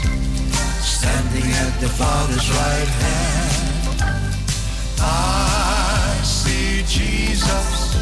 [0.81, 4.01] standing at the Father's right hand.
[4.99, 7.95] I see Jesus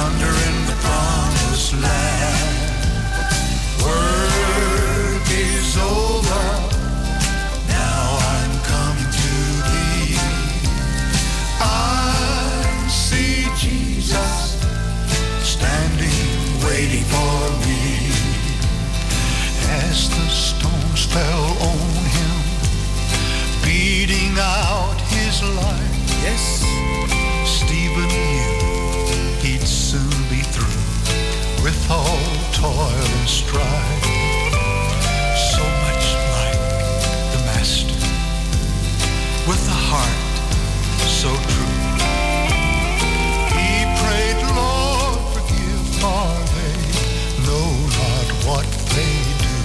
[0.00, 2.50] yonder in the promised land.
[3.84, 6.46] Work is over.
[7.68, 8.54] Now I'm
[9.18, 9.32] to
[9.68, 10.16] thee.
[11.60, 14.36] I see Jesus
[15.52, 16.28] standing,
[16.66, 17.82] waiting for me.
[19.84, 22.36] As the stones fell on him,
[23.64, 26.22] beating out his life.
[26.24, 26.59] Yes.
[31.90, 32.18] All
[32.52, 34.04] toil and strife.
[35.54, 36.60] So much like
[37.32, 38.00] the Master,
[39.48, 40.30] with a heart
[41.20, 41.78] so true.
[43.56, 43.70] He
[44.00, 46.78] prayed, Lord, forgive, for they
[47.46, 47.70] know
[48.00, 49.56] not what they do.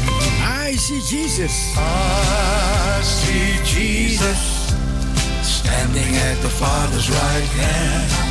[0.41, 1.73] I see Jesus.
[1.78, 4.41] I see Jesus
[5.43, 8.24] standing at the Father's right hand.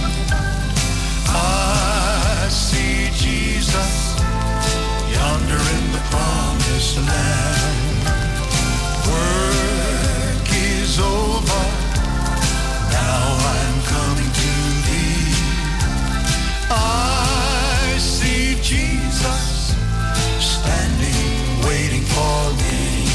[5.58, 8.04] In the promised land.
[9.06, 11.64] Work is over.
[12.90, 13.24] Now
[13.54, 14.52] I'm coming to
[14.86, 15.34] thee.
[16.70, 19.74] I see Jesus
[20.38, 23.06] standing, waiting for me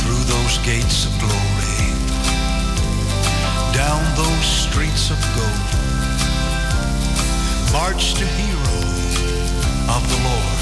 [0.00, 1.86] through those gates of glory,
[3.72, 5.70] down those streets of gold.
[7.72, 8.78] March the hero
[9.96, 10.53] of the Lord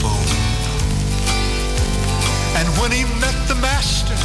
[0.00, 0.30] fold.
[2.58, 4.16] And when he met the Master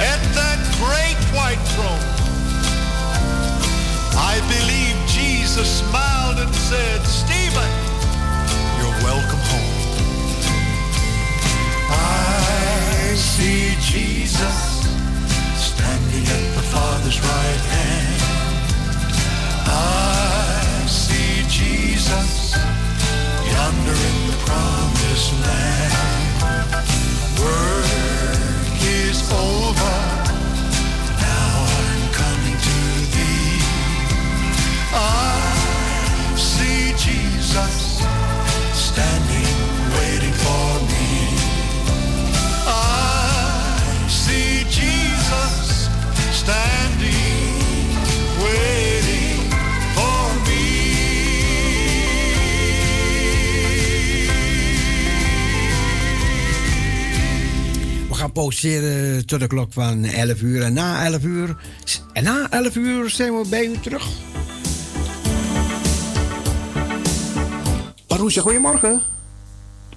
[0.00, 2.06] at that great white throne,
[4.16, 7.70] I believe Jesus smiled and said, Stephen,
[8.78, 9.78] you're welcome home.
[11.90, 14.58] I see Jesus
[15.56, 18.22] standing at the Father's right hand.
[19.66, 22.47] I see Jesus
[23.68, 25.92] yonder in the promised land.
[27.38, 29.96] Work is over.
[31.20, 32.78] Now I'm coming to
[33.14, 33.60] thee.
[34.94, 37.87] I see Jesus
[58.38, 60.62] pauzeren tot de klok van 11 uur.
[60.62, 61.56] En na 11 uur,
[62.12, 64.08] en na 11 uur zijn we bij u terug.
[68.06, 69.02] Parousia, goedemorgen.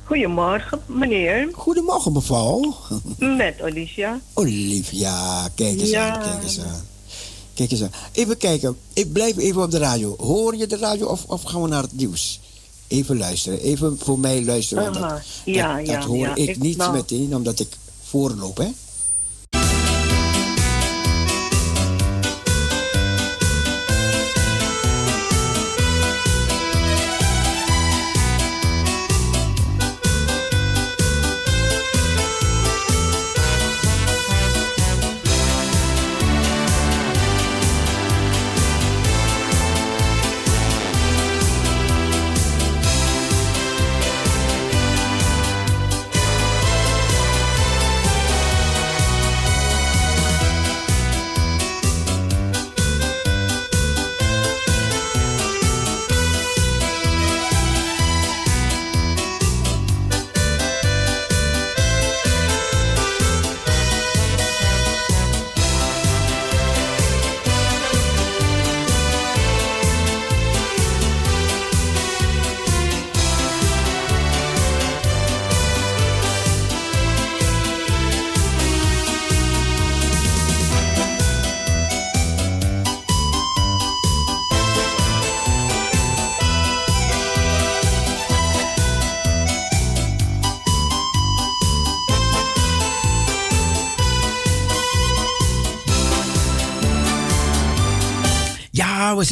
[0.04, 1.50] Goedemorgen, meneer.
[1.54, 2.76] Goedemorgen, mevrouw.
[3.18, 4.20] Met Alicia.
[4.34, 6.10] Olivia, kijk eens Ja.
[6.10, 6.82] aan, kijk eens aan.
[7.54, 7.92] Kijk eens aan.
[8.12, 10.16] Even kijken, ik blijf even op de radio.
[10.18, 12.40] Hoor je de radio of, of gaan we naar het nieuws?
[12.88, 14.84] Even luisteren, even voor mij luisteren.
[14.84, 16.36] Want dat, ja, dat, ja, dat hoor ja.
[16.36, 17.68] ik, Ik niet nou- meteen, omdat ik
[18.12, 18.68] voorloop, hè?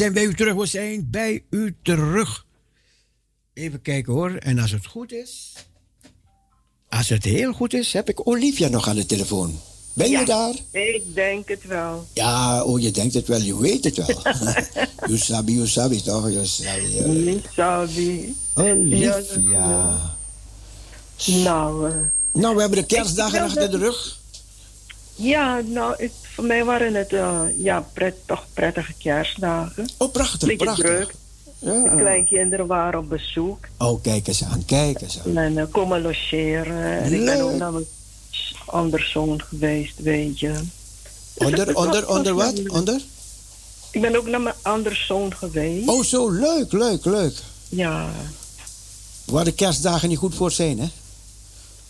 [0.00, 0.54] Zijn bij u terug.
[0.54, 2.46] We zijn bij u terug.
[3.54, 4.30] Even kijken hoor.
[4.34, 5.52] En als het goed is.
[6.88, 9.60] Als het heel goed is, heb ik Olivia nog aan de telefoon.
[9.92, 10.54] Ben je daar?
[10.70, 12.06] Ik denk het wel.
[12.12, 14.22] Ja, oh, je denkt het wel, je weet het wel.
[15.06, 16.30] you sabi, you sabi toch?
[16.30, 18.36] You sabi.
[18.54, 19.98] Olivia.
[21.26, 21.96] Nou, eh,
[22.32, 24.18] Nou, we hebben de kerstdagen achter de rug.
[25.14, 29.88] ja, nou, ik, voor mij waren het uh, ja, pret, toch prettige kerstdagen.
[29.96, 30.86] Oh, prachtig, Beetje prachtig.
[30.86, 31.14] druk.
[31.58, 31.94] De Ja.
[31.96, 35.36] kleinkinderen waren op bezoek Oh, kijk eens aan, kijk eens aan.
[35.36, 37.02] en uh, komen logeren.
[37.02, 37.84] En ik ben ook naar mijn
[38.66, 40.52] andere zoon geweest, weet je.
[40.52, 42.68] Dus Onder, onder, onder wat?
[42.68, 43.00] Onder?
[43.90, 45.88] Ik ben ook naar mijn andere zoon geweest.
[45.88, 47.42] Oh, zo, leuk, leuk, leuk.
[47.68, 48.10] Ja.
[49.24, 50.86] Waar de kerstdagen niet goed voor zijn, hè?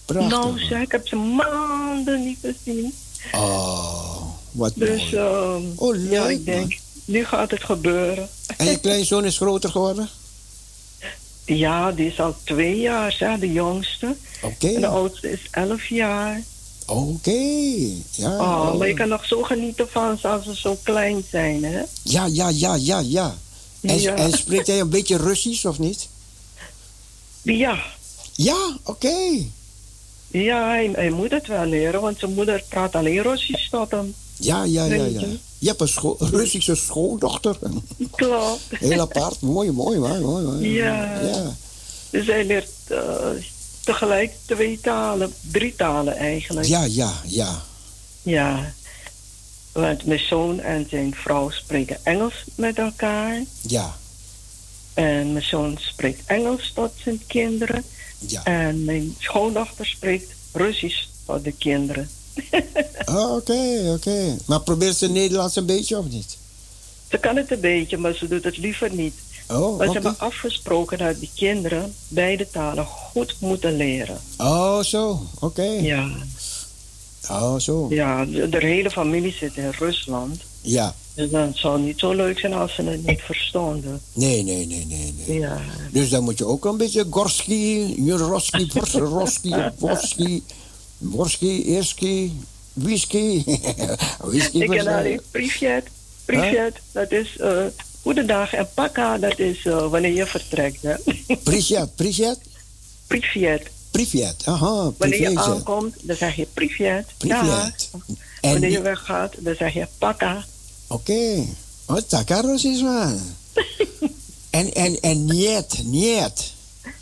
[0.04, 0.30] Prachtig.
[0.38, 2.94] Nou zeg, ik heb ze maanden niet gezien.
[3.32, 4.09] Oh,
[4.50, 8.28] wat Dus ehm, Oh, leuk, ja, ik denk, nu gaat het gebeuren.
[8.56, 10.08] En je kleinzoon is groter geworden?
[11.44, 14.16] Ja, die is al twee jaar, ja, de jongste.
[14.42, 16.42] Oké, En de oudste is elf jaar.
[16.86, 17.40] oké.
[18.10, 21.64] Ja, Oh, maar je kan nog zo genieten van ze als ze zo klein zijn,
[21.64, 21.82] hè?
[22.02, 23.34] ja, ja, ja, ja, ja.
[23.80, 24.14] En, Ja.
[24.14, 26.08] en spreekt hij een beetje Russisch of niet?
[27.42, 27.78] Ja,
[28.34, 29.44] Ja, oké.
[30.28, 34.14] ja hij, hij moet het wel leren, want zijn moeder praat alleen Russisch tot hem.
[34.40, 35.20] Ja, ja, ja, ja.
[35.58, 35.68] je.
[35.68, 37.56] Hebt een scho- Russische schoondochter.
[38.10, 38.60] Klopt.
[38.78, 39.40] Heel apart.
[39.40, 40.44] mooi, mooi, mooi, mooi.
[40.44, 40.70] mooi.
[40.72, 41.20] Ja.
[41.20, 41.54] ja.
[42.10, 43.16] Dus hij leert eh,
[43.84, 46.66] tegelijk twee talen, drie talen eigenlijk.
[46.66, 47.62] Ja, ja, ja.
[48.22, 48.72] Ja.
[49.72, 53.42] Want mijn zoon en zijn vrouw spreken Engels met elkaar.
[53.60, 53.96] Ja,
[54.94, 57.84] En mijn zoon spreekt Engels tot zijn kinderen.
[58.18, 58.44] ja.
[58.44, 62.10] En mijn schoondochter spreekt Russisch tot de kinderen.
[63.04, 64.36] Ah, Oké, oké.
[64.46, 66.36] Maar probeert ze Nederlands een beetje of niet?
[67.10, 69.14] Ze kan het een beetje, maar ze doet het liever niet.
[69.48, 69.86] Oh, Maar oké.
[69.86, 74.18] ze hebben afgesproken dat die kinderen beide talen goed moeten leren.
[74.38, 75.26] Oh, zo.
[75.40, 75.62] Oké.
[75.62, 76.08] Ja,
[77.30, 77.86] Oh, zo.
[77.90, 80.40] ja de, de hele familie zit in Rusland.
[80.60, 80.94] Ja.
[81.14, 84.00] Dus dan zou het niet zo leuk zijn als ze het niet verstonden.
[84.12, 85.38] Nee, nee, nee, nee, nee.
[85.38, 85.58] Ja,
[85.92, 89.54] Dus dan moet je ook een beetje Gorski, Juroski, Roski,
[91.00, 92.40] Worski, Eerski,
[92.72, 93.44] Whisky.
[94.30, 94.84] Whisky ik ken
[96.92, 97.64] dat is eh
[98.02, 98.52] goedendag.
[98.52, 100.82] En Paka, dat is eh, wanneer je vertrekt.
[100.82, 100.94] Hè?
[101.44, 102.38] Privet, Privet,
[103.06, 103.62] Privet.
[103.90, 104.42] Privet.
[104.44, 107.06] Aha, Wanneer je aankomt, dan zeg je Privet.
[107.16, 107.90] Privet.
[108.40, 110.44] En Wanneer je weggaat, dan zeg je Paka.
[110.86, 111.46] Oké.
[111.86, 113.20] Oh, taka Russisch man.
[114.50, 116.52] en, en, en niet, niet.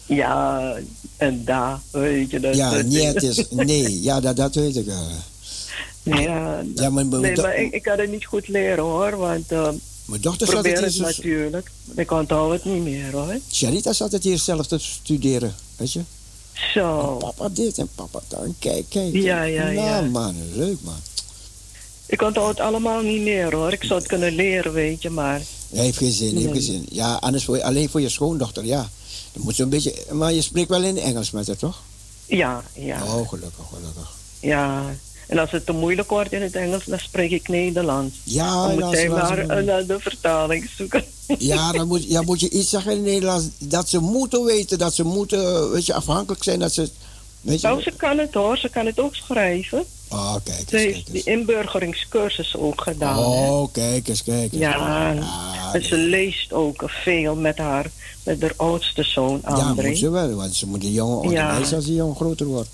[0.09, 0.75] Ja,
[1.17, 2.55] en daar, weet je dat.
[2.57, 4.03] Ja, dat- niet is nee.
[4.03, 5.07] Ja, dat, dat weet ik wel.
[6.03, 9.69] Ja, Ja, maar, nee, maar ik, ik kan het niet goed leren hoor, want uh,
[10.05, 11.71] mijn dochter zat het het natuurlijk.
[11.97, 13.39] Ik onthoud het niet meer hoor.
[13.53, 16.01] Sharita zat het hier zelf te studeren, weet je.
[16.75, 18.43] Zo, Papa dit en papa dat.
[18.43, 19.13] En Kijk, kijk.
[19.15, 20.01] Ja, ja, nou, ja.
[20.01, 20.95] man, leuk man.
[22.07, 23.73] ik onthoud het allemaal niet meer hoor.
[23.73, 25.41] Ik zou het kunnen leren, weet je, maar
[25.75, 26.63] Hij heeft geen zin, heeft geen Nee.
[26.63, 26.87] zin.
[26.91, 28.89] Ja, anders voor je, alleen voor je schoondochter, ja.
[29.39, 31.82] Dan moet ze een beetje, maar je spreekt wel in Engels met haar, toch?
[32.26, 34.11] ja, ja, Oh, gelukkig, gelukkig.
[34.41, 34.95] ja.
[35.26, 38.16] En als het te moeilijk wordt in het Engels, dan spreek ik Nederlands.
[38.22, 41.05] Ja, dan moet dan, zij maar een de vertaling zoeken.
[41.39, 43.47] ja, dan moet, ja, moet je iets zeggen in het Nederlands.
[43.59, 46.59] Dat ze moeten weten, dat ze moeten, weet je, afhankelijk zijn.
[46.59, 46.91] Dat ze,
[47.41, 47.66] weet je.
[47.66, 49.84] Nou, ze kan het hoor, ze kan het ook schrijven.
[50.11, 53.16] Oh, kijk Ze eens, kijk heeft die inburgeringscursus ook gedaan.
[53.16, 53.51] hè.
[53.51, 54.61] Oh, kijk eens, kijk eens.
[54.62, 57.91] Ja, ja, en ze leest ook veel met haar,
[58.22, 59.89] met haar oudste zoon ja, André.
[59.89, 62.68] moet ze wel, want ze moet die jongen onderwijzen als die jongen groter wordt.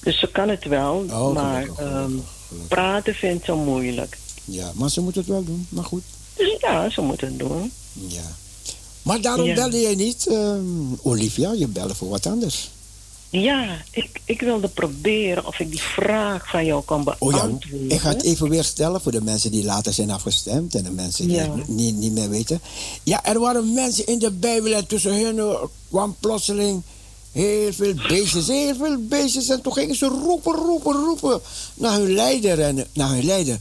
[0.00, 2.02] Dus ze kan het wel, Oh, maar gelukkig, ehm,
[2.48, 2.68] gelukkig.
[2.68, 4.18] praten vindt ze moeilijk.
[4.44, 6.02] Ja, maar ze moet het wel doen, maar goed.
[6.36, 7.72] Dus ja, ze moet het doen.
[7.92, 8.36] Ja.
[9.02, 9.54] Maar daarom Ja.
[9.54, 10.64] belde jij niet, ehm,
[11.02, 12.70] Olivia, je belde voor wat anders.
[13.32, 17.90] Ja, ik, ik wilde proberen of ik die vraag van jou kan Oh ja, beantwoorden.
[17.90, 20.90] ik ga het even weer stellen voor de mensen die later zijn afgestemd en de
[20.90, 21.56] mensen die Ja.
[21.56, 22.60] het niet, niet meer weten.
[23.02, 25.54] Ja, er waren mensen in de Bijbel en tussen hen eh,
[25.90, 26.82] kwam plotseling
[27.32, 29.48] heel veel beestjes, heel veel beestjes.
[29.48, 31.40] En toen gingen ze roepen, roepen, roepen
[31.74, 33.58] naar hun leider en naar hun leider.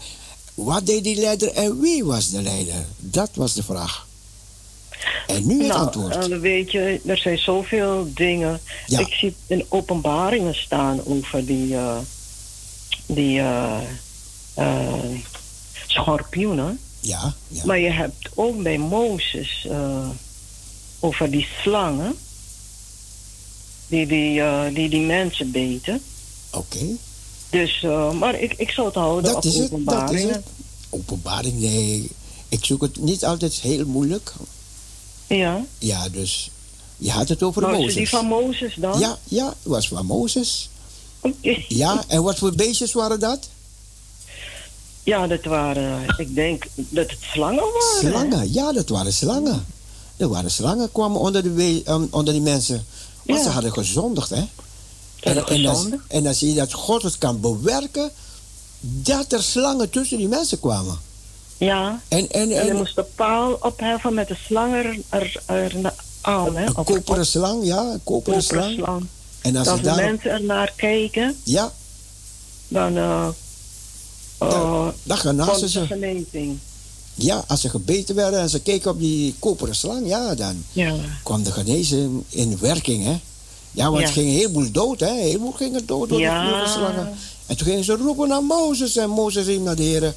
[0.53, 2.85] Wat deed die leider en wie was de leider?
[2.97, 4.07] Dat was de vraag.
[5.27, 6.29] En nu het nou, antwoord.
[6.31, 8.59] eh, weet je, er zijn zoveel dingen.
[8.87, 8.99] Ja.
[8.99, 11.97] Ik zie in openbaringen staan over die, eh,
[13.05, 13.79] die eh,
[14.53, 14.93] eh,
[15.87, 16.79] schorpioenen.
[16.99, 17.65] ja, ja.
[17.65, 19.67] Maar je hebt ook bij Mozes
[20.99, 22.15] over die slangen.
[23.87, 24.41] Die die,
[24.73, 26.01] die, die mensen beten.
[26.51, 26.85] Oké.
[27.49, 27.85] Dus,
[28.19, 30.33] maar ik, ik zou het houden Dat op is het, dat is openbaringen.
[30.33, 30.43] het.
[30.89, 32.09] Openbaring, nee.
[32.49, 34.33] Ik zoek het niet altijd heel moeilijk.
[35.37, 35.65] Ja.
[35.77, 36.51] Ja, dus
[36.97, 37.93] je had het over is Mozes.
[37.93, 38.99] die van Mozes dan?
[38.99, 40.69] Ja, ja, het was van Mozes.
[41.19, 41.63] Oké.
[41.67, 43.49] Ja, en wat voor beestjes waren dat?
[45.03, 47.99] Ja, dat waren, ik denk dat het slangen waren.
[48.11, 49.65] Slangen, ja, dat waren slangen.
[50.17, 52.85] Er waren slangen, kwamen onder, de um, onder die mensen.
[53.25, 53.45] Want Ja.
[53.45, 54.43] ze hadden gezondigd, hè?
[55.21, 56.03] hadden en, dan, gezondigd.
[56.07, 58.11] en dan zie je dat God het kan bewerken
[58.79, 60.99] dat er slangen tussen die mensen kwamen.
[61.65, 62.01] Ja.
[62.07, 66.55] En, en, En je moest de paal opheffen met de slang er, er, er aan,
[66.55, 66.65] hè?
[66.65, 68.73] een Op- koperen slang, ja, een koperen slang.
[68.73, 69.05] slang.
[69.41, 71.71] En als de mensen er naar kijken, ja,
[72.67, 73.27] dan uh,
[74.43, 75.85] uh, dan genazen komt de ze.
[75.85, 76.59] genezing.
[77.15, 80.93] Ja, als ze gebeten werden en ze keken op die koperen slang, ja, dan Ja.
[81.23, 83.19] kwam de genezing in werking, hè?
[83.71, 84.03] Ja, want Ja.
[84.05, 85.09] het ging een heleboel dood, hè?
[85.09, 86.41] Een heleboel gingen dood door Ja.
[86.41, 87.13] die koperen slangen.
[87.45, 90.13] En toen gingen ze roepen naar Mozes en Mozes riep naar de Heer.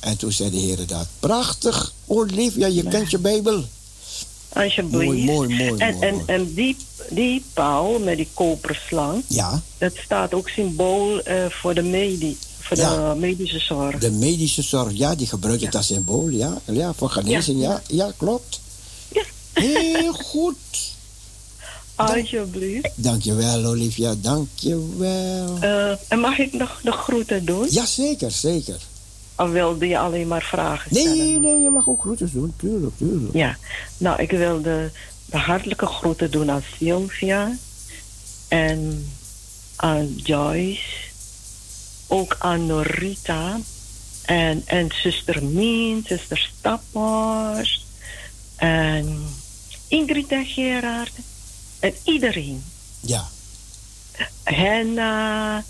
[0.00, 1.06] En toen zei de Heer dat.
[1.20, 3.64] Prachtig, Olivia, je kent je Bijbel.
[4.52, 5.04] Alsjeblieft.
[5.04, 6.22] Mooi, mooi, mooi, En, mooi, en, mooi.
[6.26, 6.76] en die,
[7.10, 12.36] die paal met die koperen slang, Ja, dat staat ook symbool eh, voor, de medi
[12.60, 13.12] voor Ja.
[13.14, 13.98] de medische zorg.
[13.98, 16.60] de medische zorg, ja, die gebruikt het als symbool, ja.
[16.64, 18.60] Ja, voor genezing, ja, ja, klopt.
[19.12, 19.22] Ja.
[19.52, 20.56] Heel goed.
[21.94, 22.90] Alsjeblieft.
[22.94, 25.56] Dankjewel, Olivia, dankjewel.
[25.60, 27.66] Eh, en mag ik nog de groeten doen?
[27.70, 28.76] Ja, zeker, zeker.
[29.38, 31.16] Of wilde je alleen maar vragen stellen?
[31.16, 33.32] Nee, nee, je mag ook groeten doen, tuurlijk, tuurlijk.
[33.32, 33.56] Ja,
[33.96, 34.90] nou, ik wil de,
[35.24, 37.56] de hartelijke groeten doen aan Sylvia
[38.48, 39.10] en
[39.76, 40.82] aan Joyce,
[42.06, 43.58] ook aan Norita
[44.24, 47.86] en, en zuster Mien, zuster Stappers
[48.56, 49.26] en
[49.88, 51.12] Ingrid en Gerard
[51.80, 52.64] en iedereen.
[53.00, 53.28] Ja,
[54.42, 55.64] Henna,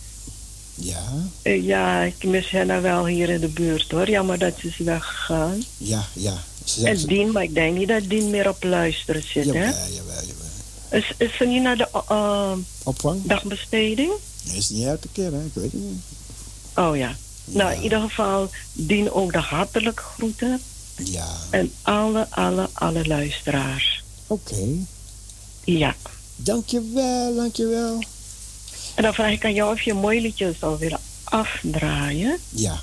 [0.81, 1.03] ja,
[1.43, 4.77] eh, ja, ik mis Henna wel hier in de buurt hoor, jammer dat ze is
[4.79, 5.63] weggegaan.
[5.77, 6.43] ja, ja.
[6.65, 9.51] Ze En Dien, maar ik denk niet dat Dien meer op luisteren zit, hè?
[9.53, 10.47] Jawel, jawel, jawel.
[10.91, 12.53] Is, is ze niet naar de uh,
[12.83, 13.21] Opvang?
[13.25, 14.13] dagbesteding?
[14.45, 15.45] Dat is niet elke keer, hè?
[15.45, 16.01] Ik weet het niet.
[16.75, 17.17] Oh ja.
[17.45, 20.61] Nou, in ieder geval dien ook de hartelijke groeten.
[21.05, 24.03] Ja, En alle, alle, alle luisteraars.
[24.27, 24.67] oké.
[25.65, 25.95] Ja.
[26.37, 28.03] Dankjewel, dankjewel.
[28.99, 32.39] En dan vraag ik aan jou of je een mooi liedje zou willen afdraaien.
[32.49, 32.81] Ja,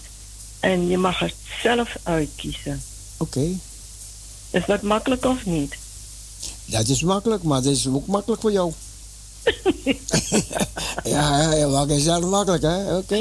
[0.59, 2.81] En je mag het zelf uitkiezen.
[3.17, 3.47] oké.
[4.49, 5.75] Is dat makkelijk of niet?
[6.65, 8.71] Dat is makkelijk, maar dat is ook makkelijk voor jou.
[11.03, 12.97] ja, ja, maakt het zelf makkelijk, hè?
[12.97, 13.15] Oké.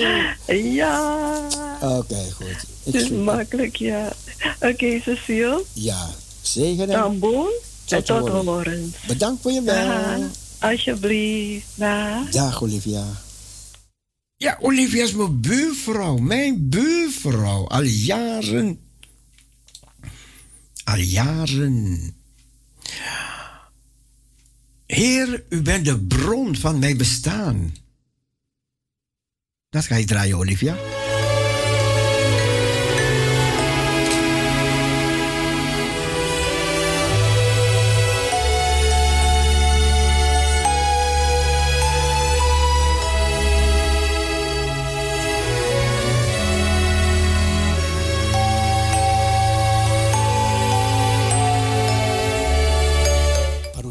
[0.52, 1.40] Ja.
[1.80, 2.64] Oké, goed.
[2.82, 4.12] Het is makkelijk, ja.
[4.60, 5.64] Oké, Cecile.
[5.72, 6.10] Ja,
[6.42, 7.50] zegen en Tamboen.
[7.88, 8.96] En Tot horens.
[9.06, 9.74] bedankt voor je bel.
[10.64, 11.66] Alsjeblieft.
[11.74, 12.30] Dag.
[12.30, 13.04] Dag, Olivia.
[14.36, 16.16] Ja, Olivia is mijn buurvrouw.
[16.16, 17.66] Mijn buurvrouw.
[17.66, 18.80] Al jaren.
[20.84, 22.14] Al jaren.
[24.86, 27.74] Heer, u bent de bron van mijn bestaan.
[29.70, 30.76] Dat ga je draaien, Olivia.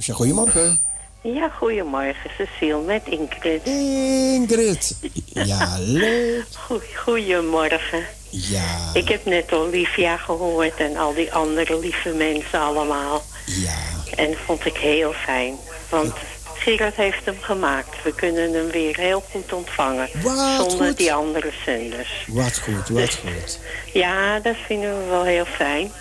[0.07, 0.79] Marusha, goedemorgen.
[1.21, 3.61] Ja, goedemorgen Cecile met Ingrid.
[3.65, 4.95] Ingrid.
[5.25, 6.45] Ja, leuk.
[6.55, 8.03] Goe- Goedemorgen.
[8.29, 13.23] Ja, Ik heb net Olivia gehoord en al die andere lieve mensen allemaal.
[13.45, 13.77] ja.
[14.15, 15.55] En dat vond ik heel fijn.
[15.89, 16.13] Want
[16.53, 18.03] Gerard heeft hem gemaakt.
[18.03, 20.09] We kunnen hem weer heel goed ontvangen.
[20.23, 20.97] Wat zonder goed.
[20.97, 22.25] die andere zenders.
[22.27, 23.59] Wat goed, wat goed.
[23.93, 25.91] Ja, dat vinden we wel heel fijn.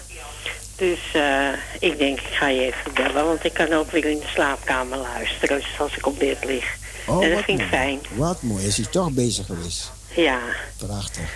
[0.83, 3.27] Dus eh, ik denk, ik ga je even bellen.
[3.27, 5.57] Want ik kan ook weer in de slaapkamer luisteren.
[5.57, 6.77] Dus als ik op bed lig.
[7.07, 7.83] Oh, en dat wat vind ik mooi.
[7.83, 8.01] fijn.
[8.11, 8.67] Wat mooi.
[8.67, 9.93] Is hij toch bezig geweest?
[10.15, 10.39] Ja.
[10.77, 11.31] Prachtig.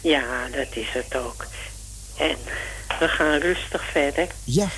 [0.00, 1.46] Ja, dat is het ook.
[2.18, 2.36] En
[2.98, 4.26] we gaan rustig verder.
[4.44, 4.68] Ja.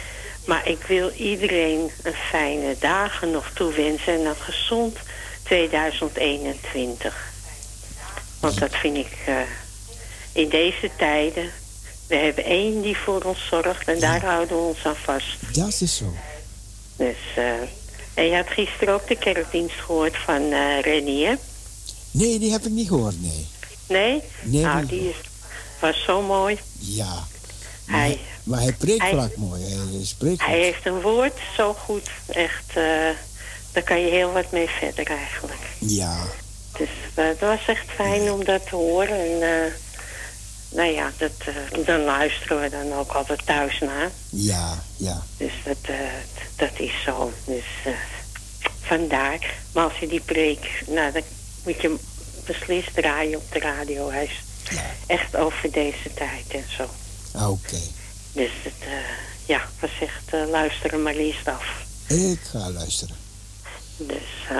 [0.44, 4.98] Maar ik wil iedereen een fijne dagen nog toewensen en een gezond
[5.42, 7.32] 2021.
[8.40, 9.36] Want dat vind ik eh,
[10.32, 11.50] in deze tijden.
[12.08, 15.36] We hebben één die voor ons zorgt en daar houden we ons aan vast.
[15.52, 16.14] Dat is zo.
[16.96, 17.44] Dus, eh,
[18.14, 21.38] en je had gisteren ook de kerkdienst gehoord van eh Renier.
[22.10, 23.46] Nee, die heb ik niet gehoord, nee.
[23.88, 24.22] Nee?
[24.42, 24.88] Nee, nou, niet.
[24.88, 25.16] die is,
[25.80, 26.58] was zo mooi.
[26.78, 27.24] Ja.
[27.86, 29.62] Hij, Maar hij preekt Hij- vaak mooi.
[29.64, 33.08] Hij spreekt Hij heeft een woord zo goed, echt, eh,
[33.72, 35.60] daar kan je heel wat mee verder eigenlijk.
[35.78, 36.16] Ja.
[36.78, 39.42] Dus het was echt fijn om dat te horen.
[39.42, 39.72] En,
[40.68, 44.10] nou ja, dat, eh, dan luisteren we dan ook altijd thuis naar.
[44.30, 45.22] Ja, ja.
[45.36, 45.98] Dus dat, eh,
[46.56, 47.32] dat is zo.
[47.44, 47.92] Dus eh,
[48.80, 49.54] vandaar.
[49.72, 51.22] Maar als je die preek, nou, dan
[51.64, 51.96] moet je
[52.46, 54.10] beslist draaien op de radio.
[54.10, 54.40] Hij is
[55.06, 56.82] echt over deze tijd en zo.
[57.50, 57.78] Oké.
[58.32, 58.88] Dus het, eh,
[59.46, 61.66] ja, wat zegt, eh, luisteren maar eerst af.
[62.06, 63.16] Ik ga luisteren.
[63.96, 64.56] Dus, eh,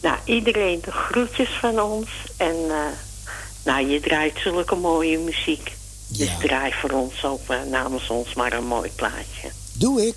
[0.00, 2.08] nou, iedereen de groetjes van ons.
[2.36, 2.86] En, eh,
[3.64, 5.72] nou, je draait zulke mooie muziek.
[6.08, 9.50] Dus draai voor ons ook eh, namens ons maar een mooi plaatje.
[9.72, 10.14] Doe ik.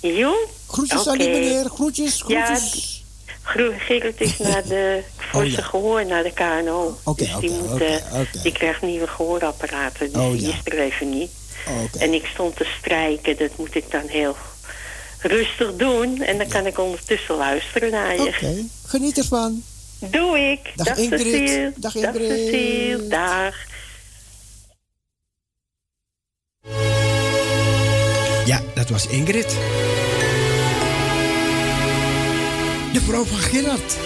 [0.00, 0.34] Jo?
[0.68, 1.64] Groetjes aan die meneer.
[1.64, 3.04] Groetjes, Ja, groetjes.
[3.42, 5.52] Gro- Gerrit is naar de, voor Oh, ja.
[5.54, 6.98] zijn gehoor naar de KNO.
[7.04, 8.38] Oké, dus oké, oké, eh, oké.
[8.42, 10.12] die krijgt nieuwe gehoorapparaten.
[10.12, 10.48] Dus Oh, die ja.
[10.48, 11.30] is er even niet.
[11.84, 11.98] Oké.
[11.98, 13.36] En ik stond te strijken.
[13.38, 14.36] Dat moet ik dan heel
[15.18, 16.20] rustig doen.
[16.22, 18.20] En dan kan ik ondertussen luisteren naar je.
[18.28, 18.54] Oké.
[18.86, 19.62] Geniet ervan.
[20.00, 20.72] Doe ik.
[20.74, 21.20] Dag, Ingrid.
[21.20, 21.72] Cecile.
[21.76, 22.38] Dag, Dag Ingrid.
[22.38, 23.06] Cecile.
[23.06, 23.54] Dag.
[28.46, 29.48] Ja, dat was Ingrid.
[32.92, 33.96] De vrouw van Gerard.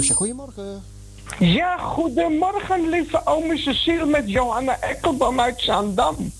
[0.00, 0.82] Goedemorgen.
[1.38, 6.32] Ja, goedemorgen, lieve ome Cecile met Johanna Ekkelboom uit Zaandam.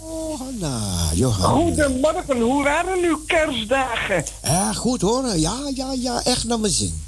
[0.00, 0.78] Johanna,
[1.14, 1.48] Johanna.
[1.48, 4.24] Goedemorgen, hoe waren uw kerstdagen?
[4.42, 5.36] Ja, goed hoor.
[5.36, 6.22] Ja, ja, ja.
[6.24, 7.02] Echt naar mijn zin.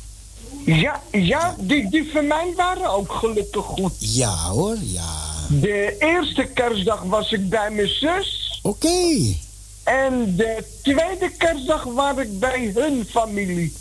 [0.65, 3.93] Ja, ja, die, die van mij waren ook gelukkig goed.
[3.99, 5.21] Ja hoor, ja.
[5.49, 8.61] De eerste kerstdag was ik bij mijn zus.
[8.63, 9.35] Oké.
[9.85, 13.73] En de tweede kerstdag was ik bij hun familie.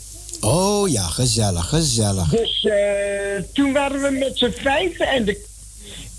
[0.44, 2.28] Oh ja, gezellig, gezellig.
[2.28, 5.44] Dus eh, toen waren we met z'n vijven en de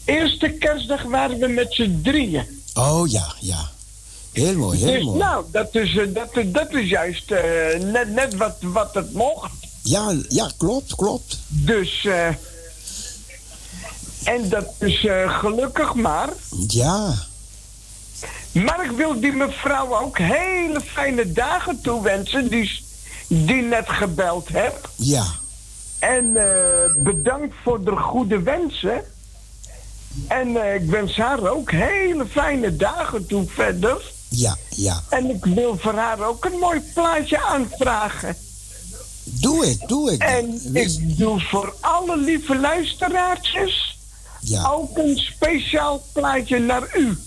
[0.05, 2.61] eerste kerstdag waren we met z'n drieën.
[2.73, 3.71] Oh ja, ja.
[4.33, 5.17] Heel mooi, heel dus mooi.
[5.17, 9.51] nou, dat is, eh, dat, dat is juist eh, net, net wat, wat het mocht.
[9.81, 11.39] Ja, ja, klopt, klopt.
[11.47, 12.27] Dus, eh,
[14.23, 16.29] en dat is gelukkig maar.
[16.67, 17.13] Ja.
[18.51, 22.82] Maar ik wil die mevrouw ook hele fijne dagen toewensen, die,
[23.45, 24.89] die net gebeld heb.
[24.95, 25.25] Ja.
[25.99, 29.03] En eh, bedankt voor de goede wensen.
[30.27, 34.11] En eh, ik wens haar ook hele fijne dagen toe verder.
[34.29, 35.01] Ja, ja.
[35.09, 38.35] En ik wil voor haar ook een mooi plaatje aanvragen.
[39.23, 40.21] Doe ik, doe ik.
[40.21, 43.97] En ik doe voor alle lieve luisteraartjes
[44.39, 44.67] Ja.
[44.69, 47.17] ook een speciaal plaatje naar u.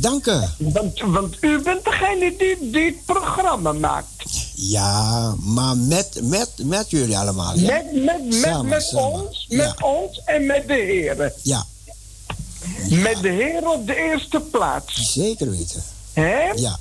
[0.00, 0.40] Dank u.
[0.58, 4.22] Want, want u bent degene die, het programma maakt.
[4.54, 7.58] Ja, maar met, met, met jullie allemaal.
[7.58, 7.72] Ja?
[7.72, 9.12] Met, met, met, Samen, met samen.
[9.12, 11.32] ons, met ons en met de heren.
[11.42, 11.64] Ja.
[12.88, 15.12] Met de heren op de eerste plaats.
[15.12, 15.82] Zeker weten.
[16.12, 16.50] Hè?
[16.54, 16.78] Ja.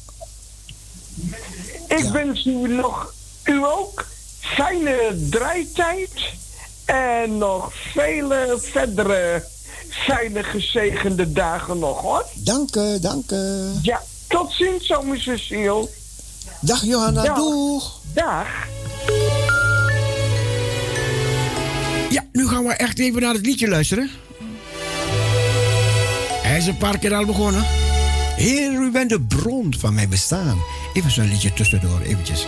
[1.87, 3.13] Ik wens u nog,
[3.43, 4.05] u ook,
[4.39, 6.11] fijne draaitijd.
[6.85, 9.43] En nog vele verdere
[10.05, 12.25] fijne gezegende dagen nog hoor.
[12.33, 13.71] Dank u, dank u.
[13.81, 15.87] Ja, tot ziens, zomer Cecile.
[16.61, 17.35] Dag Johanna, Dag.
[17.35, 17.99] doeg.
[18.13, 18.47] Dag.
[22.09, 24.09] Ja, nu gaan we echt even naar het liedje luisteren.
[26.41, 27.65] Hij is een paar keer al begonnen.
[28.35, 30.61] Heer, u bent de bron van mijn bestaan.
[30.93, 32.45] Even zo'n liedje tussendoor, eventjes.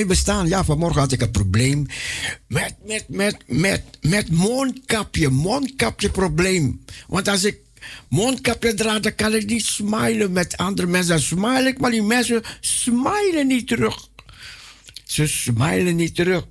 [0.00, 0.48] Bestaan.
[0.48, 1.86] Ja, vanmorgen had ik een probleem
[2.48, 5.28] met, met, met, met, met mondkapje.
[5.28, 6.84] Mondkapje probleem.
[7.08, 7.56] Want als ik
[8.08, 11.14] mondkapje draag, dan kan ik niet smilen met andere mensen.
[11.14, 14.08] Dan smile ik, maar die mensen smilen niet terug.
[15.04, 16.46] Ze smilen niet terug.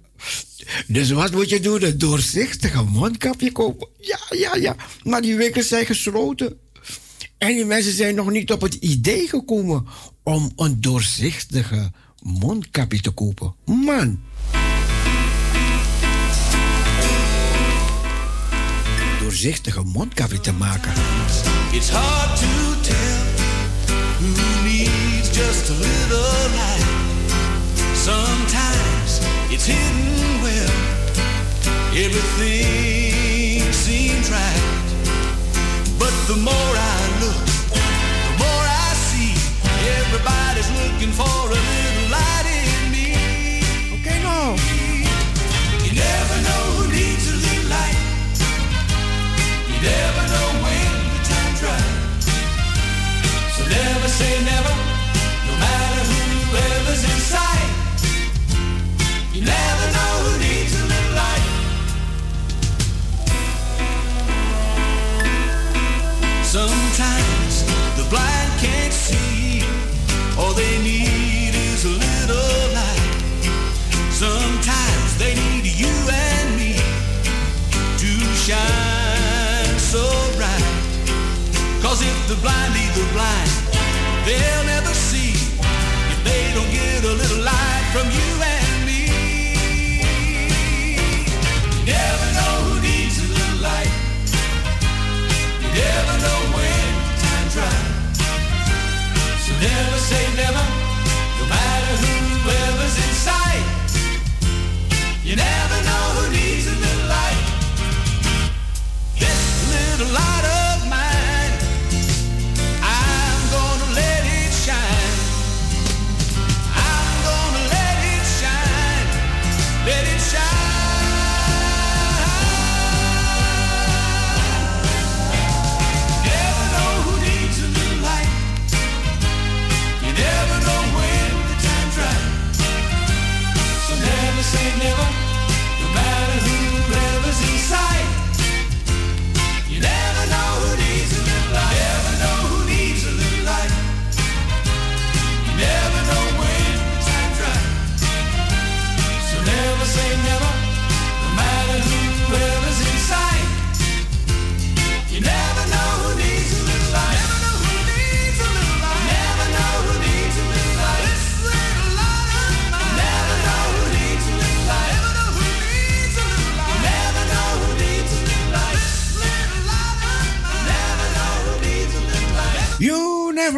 [0.88, 1.84] Dus wat moet je doen?
[1.84, 3.88] Een doorzichtige mondkapje kopen.
[4.00, 4.76] Ja, ja, ja.
[5.04, 6.60] Maar die winkels zijn gesloten.
[7.38, 9.86] En die mensen zijn nog niet op het idee gekomen
[10.24, 13.56] om een doorzichtige mondkapje te kopen.
[13.65, 14.19] Man.
[19.19, 20.93] Doorzichtige mondkapje te maken.
[21.72, 23.22] It's hard to tell
[24.19, 26.85] who needs just a little light.
[27.95, 30.72] Sometimes it's hidden well.
[31.93, 34.89] Everything seems right.
[35.98, 39.34] But the more I look, the more I see.
[39.99, 41.81] Everybody's looking for a
[44.42, 44.56] No.
[45.86, 48.00] You never know who needs a little light.
[49.70, 51.94] You never know when the time's right.
[53.56, 54.74] So never say never,
[55.48, 56.04] no matter
[56.50, 57.72] whoever's in sight.
[59.32, 61.48] You never know who needs a little light.
[66.58, 67.54] Sometimes
[67.96, 69.62] the blind can't see,
[70.36, 71.11] all they need
[82.32, 83.52] the blind lead the blind,
[84.26, 85.36] they'll never see
[86.14, 89.02] if they don't get a little light from you and me.
[91.76, 93.91] You never know who needs a little light.
[95.60, 96.88] You never know when
[97.20, 97.90] time's right.
[99.44, 100.66] So never say never,
[101.36, 103.66] no matter whoever's in sight.
[105.28, 107.41] You never know who needs a little light.
[109.20, 109.41] This
[109.74, 110.31] little light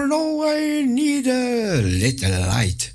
[0.04, 2.94] never know I need a little light.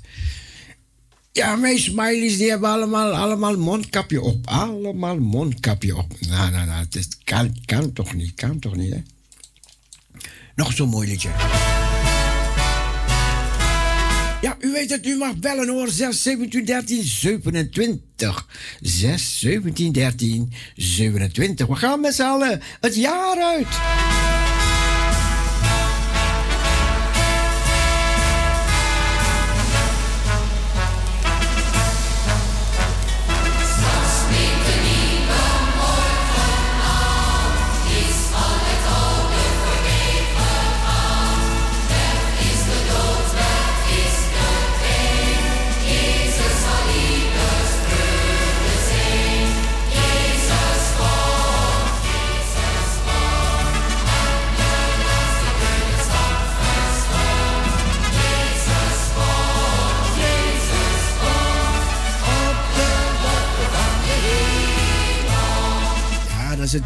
[1.31, 4.47] Ja, mijn smileys die hebben allemaal, allemaal mondkapje op.
[4.47, 6.13] Allemaal mondkapje op.
[6.19, 9.01] Nou, nou, nou, het kan, kan toch niet, kan toch niet, hè?
[10.55, 11.29] Nog zo'n mooi liedje.
[14.41, 15.89] Ja, u weet het, u mag bellen hoor.
[15.89, 18.47] 6 17 13 27.
[18.81, 21.67] 6 17 13 27.
[21.67, 23.67] We gaan met z'n allen het jaar uit.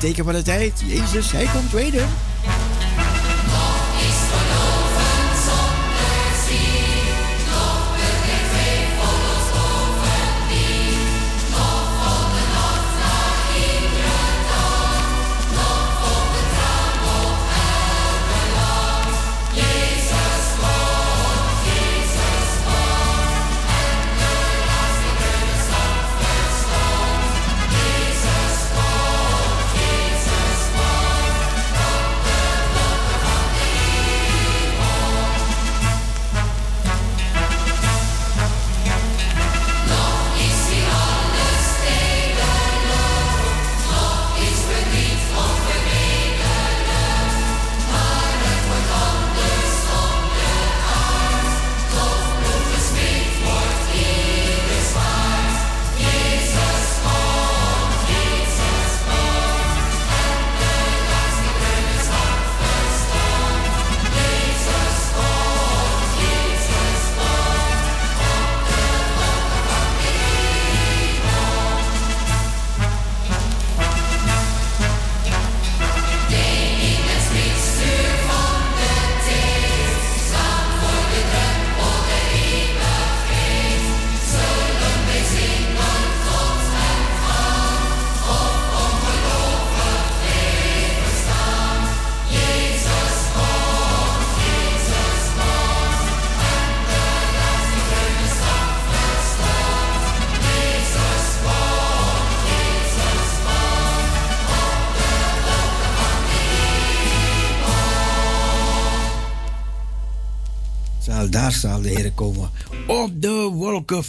[0.04, 0.84] Teken van de tijd.
[0.86, 2.06] Jezus, hij komt weder.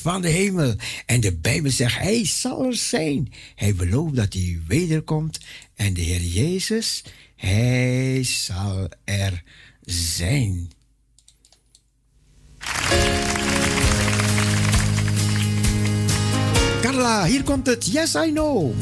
[0.05, 0.75] van de hemel.
[1.07, 3.33] En de Bijbel zegt, hij zal er zijn.
[3.55, 5.39] Hij belooft dat hij wederkomt.
[5.75, 7.05] En de Heer Jezus,
[7.37, 9.43] hij zal er
[9.85, 10.71] zijn.
[16.81, 17.87] Carla, hier komt het.
[17.93, 18.75] Yes, I know.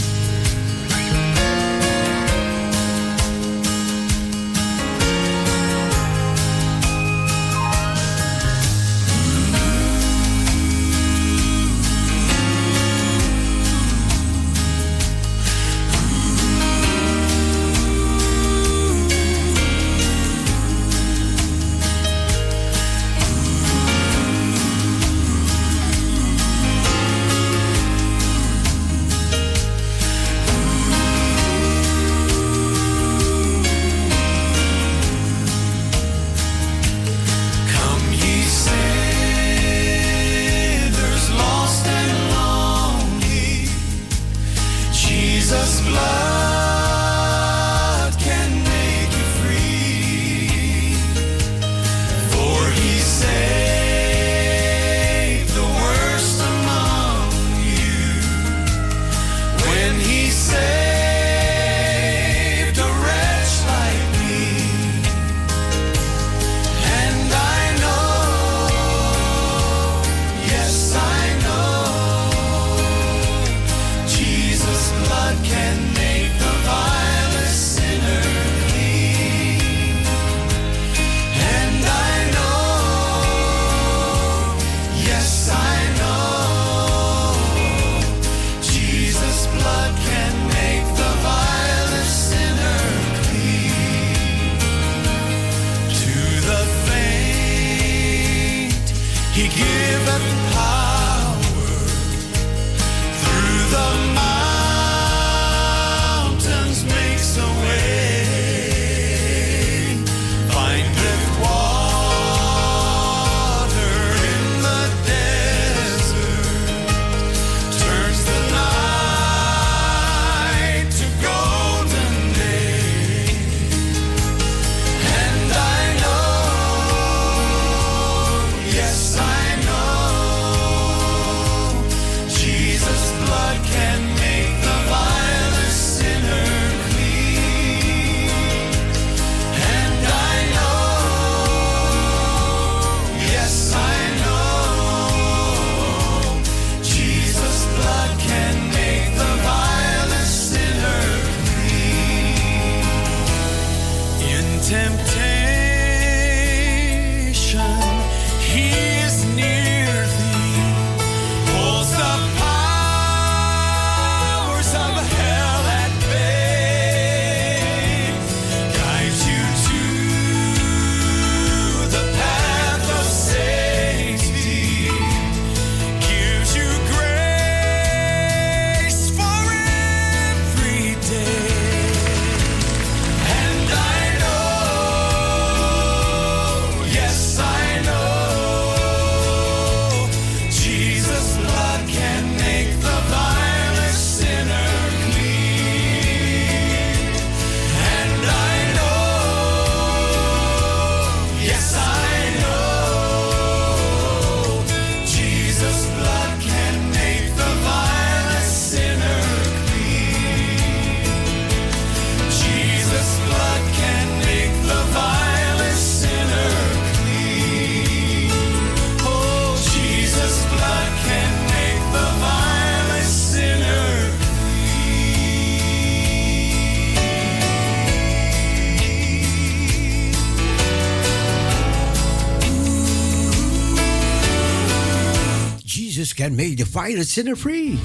[236.43, 237.79] Nee, de violent sinner free.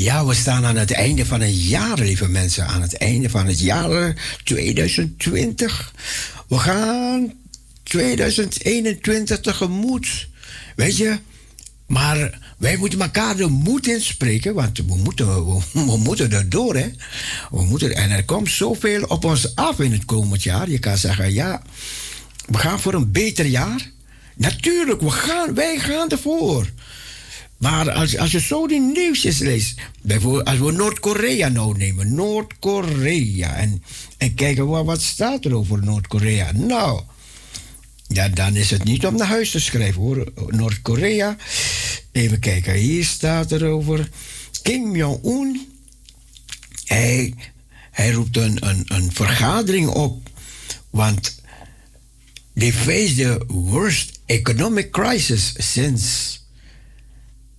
[0.00, 2.66] Ja, we staan aan het einde van een jaar, lieve mensen.
[2.66, 4.14] Aan het einde van het jaar
[4.44, 5.92] 2020.
[6.50, 7.32] We gaan
[7.82, 10.28] 2021 tegemoet.
[10.76, 11.18] Weet je,
[11.86, 16.76] maar wij moeten elkaar de moed inspreken, want we moeten, we, moeten er door.
[16.76, 16.90] Hè?
[17.50, 20.70] We moeten, en er komt zoveel op ons af in het komend jaar.
[20.70, 21.62] Je kan zeggen, ja,
[22.46, 23.90] we gaan voor een beter jaar.
[24.36, 26.66] Natuurlijk, we gaan, wij gaan ervoor.
[27.60, 33.54] Maar als, als je zo die nieuwsjes leest, bijvoorbeeld als we Noord-Korea nou nemen, Noord-Korea,
[33.54, 33.82] en,
[34.16, 36.52] en kijken wat, wat staat er over Noord-Korea.
[36.52, 37.02] Nou,
[38.08, 40.32] ja, dan is het niet om naar huis te schrijven hoor.
[40.46, 41.36] Noord-Korea,
[42.12, 44.08] even kijken, hier staat er over
[44.62, 45.68] Kim Jong-un.
[46.84, 47.34] Hij,
[48.12, 50.30] roept een, een, een vergadering op,
[50.90, 51.42] want
[52.54, 56.39] they face the worst economic crisis since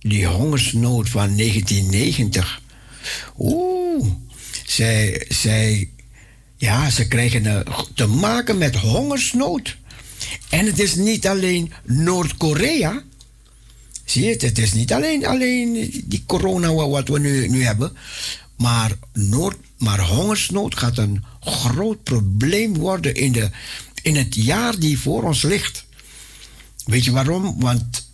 [0.02, 2.60] die hongersnood van 1990.
[3.38, 4.06] Oeh,
[4.66, 5.90] zij, zij,
[6.56, 7.64] ja, ze krijgen
[7.94, 9.76] te maken met hongersnood.
[10.50, 13.02] En het is niet alleen Noord-Korea.
[14.04, 14.42] Zie je het?
[14.42, 17.92] Het is niet alleen, alleen die corona wa- wat we nu, nu hebben.
[18.56, 23.50] Maar, Noord, maar hongersnood gaat een groot probleem worden in, de,
[24.02, 25.84] in het jaar die voor ons ligt.
[26.84, 27.60] Weet je waarom?
[27.60, 28.11] Want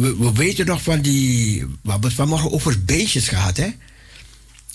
[0.00, 1.60] we, we weten nog van die.
[1.82, 3.68] We hebben het vanmorgen over beestjes gehad, hè?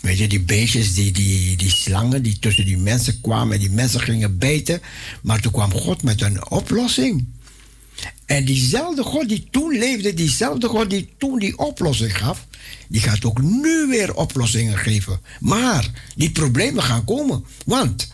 [0.01, 3.69] Weet je, die beestjes, die, die, die slangen die tussen die mensen kwamen en die
[3.69, 4.81] mensen gingen bijten.
[5.21, 7.25] Maar toen kwam God met een oplossing.
[8.25, 12.47] En diezelfde God die toen leefde, diezelfde God die toen die oplossing gaf,
[12.87, 15.19] die gaat ook nu weer oplossingen geven.
[15.39, 17.45] Maar die problemen gaan komen.
[17.65, 18.07] Want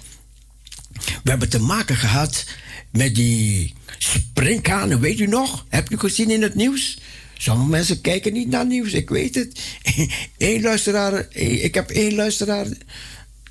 [1.23, 2.45] we hebben te maken gehad
[2.91, 5.65] met die springkanen, weet u nog?
[5.69, 6.99] Heb u gezien in het nieuws?
[7.37, 9.59] Sommige mensen kijken niet naar nieuws, ik weet het.
[10.37, 12.67] Eén luisteraar, ik heb één luisteraar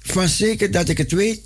[0.03, 1.41] van zeker dat ik het weet.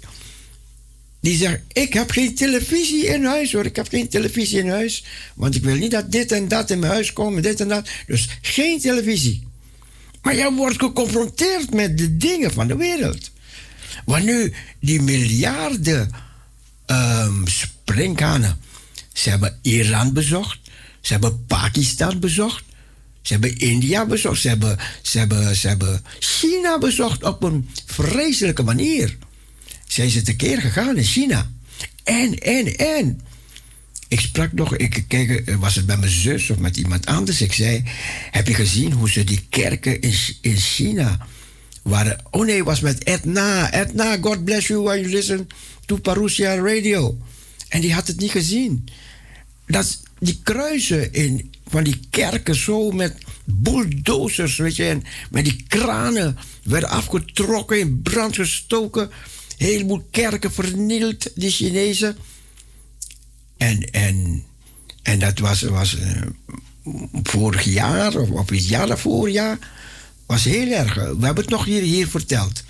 [1.21, 3.65] Die zegt, ik heb geen televisie in huis hoor.
[3.65, 5.05] Ik heb geen televisie in huis.
[5.35, 7.89] Want ik wil niet dat dit en dat in mijn huis komt, dit en dat.
[8.07, 9.47] Dus geen televisie.
[10.23, 13.31] Maar jij wordt geconfronteerd met de dingen van de wereld.
[14.05, 16.11] Want nu die miljarden
[16.87, 17.45] ehm
[17.85, 18.61] springkanen.
[19.13, 20.59] Ze hebben Iran bezocht.
[21.01, 22.65] Ze hebben Pakistan bezocht.
[23.23, 24.41] Ze hebben India bezocht.
[24.41, 29.17] Ze hebben, ze hebben, ze hebben China bezocht op een vreselijke manier.
[29.87, 31.51] Zijn ze tekeer gegaan in China.
[32.05, 33.21] En, en, en.
[34.09, 37.41] Ik sprak nog, ik kijk, was het bij mijn zus of met iemand anders.
[37.41, 37.83] Ik zei,
[38.31, 41.27] heb je gezien hoe ze die kerken in, in China
[41.83, 42.19] waren?
[42.31, 43.73] Oh nee, was met Edna.
[43.73, 45.49] Edna, God bless you while you listen
[45.87, 47.19] to Parousia Radio.
[47.73, 48.89] En die had het niet gezien.
[49.67, 55.65] Dat, die kruisen in, van die kerken zo met bulldozers, weet je, en met die
[55.69, 59.03] kranen werden afgetrokken, in brand gestoken.
[59.03, 62.17] Een heleboel kerken vernield, die Chinezen.
[63.57, 64.45] En, en,
[65.03, 66.23] en dat was, was eh,
[67.23, 69.59] vorig jaar, of, of het jaar daarvoor, ja,
[70.27, 70.95] was heel erg.
[70.95, 72.63] We hebben het nog hier, hier verteld.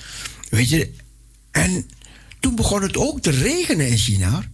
[0.50, 0.90] Weet je,
[1.50, 1.86] en
[2.40, 4.50] toen begon het ook te regenen in China.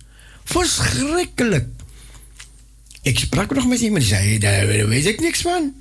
[0.49, 1.67] Verschrikkelijk.
[3.03, 5.75] Ik sprak nog met iemand die zei, daar weet ik niks van.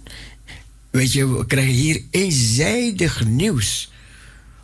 [0.90, 3.92] Weet je, we krijgen hier eenzijdig nieuws.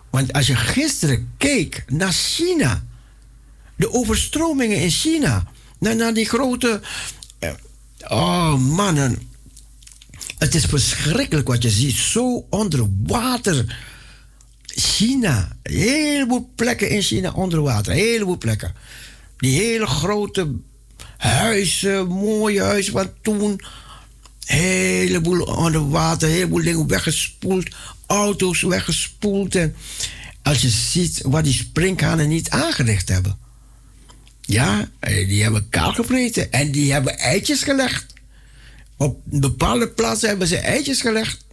[0.09, 2.83] Want als je gisteren keek naar China,
[3.75, 6.81] de overstromingen in China, naar, die grote.
[7.39, 7.53] eh,
[8.07, 9.31] Oh mannen,
[10.37, 11.95] het is verschrikkelijk wat je ziet.
[11.95, 13.77] Zo onder water.
[14.65, 18.73] China, een heleboel plekken in China onder water, heleboel plekken.
[19.43, 20.51] Die hele grote
[21.17, 23.61] huizen, mooie huizen van toen.
[24.45, 27.67] heleboel onder water, een heleboel dingen weggespoeld.
[28.05, 29.55] Auto's weggespoeld.
[29.55, 29.75] En
[30.43, 33.37] als je ziet wat die sprinkhanen niet aangericht hebben.
[34.41, 35.95] Ja, eh, die hebben kaal
[36.49, 38.05] en die hebben eitjes gelegd.
[38.97, 41.45] Op bepaalde plaatsen hebben ze eitjes gelegd.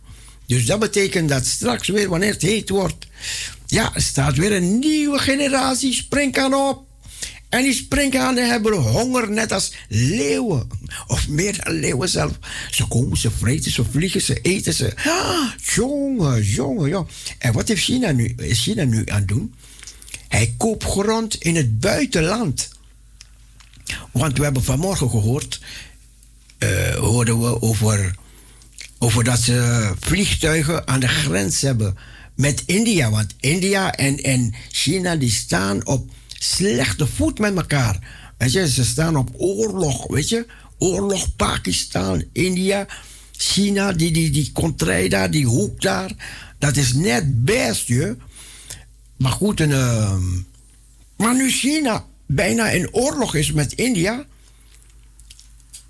[0.46, 3.06] Dus dat betekent dat straks weer, wanneer het heet wordt,
[3.66, 6.88] ja, staat weer een nieuwe generatie springkaan op.
[7.51, 10.68] En die springkanen hebben honger, net als leeuwen.
[11.06, 12.32] Of meer dan leeuwen zelf.
[12.70, 14.93] Ze komen, ze vreten, ze vliegen, ze eten, ze...
[15.05, 17.09] Ah, jongen, jongen, jongen.
[17.39, 19.55] En wat heeft China nu, is China nu aan het doen?
[20.28, 22.68] Hij koopt grond in het buitenland.
[24.12, 25.60] Want we hebben vanmorgen gehoord...
[26.59, 28.14] eh, hoorden we over,
[28.98, 31.97] over dat ze vliegtuigen aan de grens hebben
[32.35, 33.10] met India.
[33.10, 36.10] Want India en, en China die staan op
[36.42, 37.98] slechte voet met elkaar.
[38.38, 40.46] Weet je, ze staan op oorlog, weet je.
[40.78, 42.86] Oorlog Pakistan, India,
[43.32, 46.10] China, die, die, die contrij daar, die hoek daar.
[46.58, 48.16] Dat is net best, je.
[49.16, 50.22] Maar goed, en, ehm,
[51.16, 54.26] maar nu China bijna in oorlog is met India.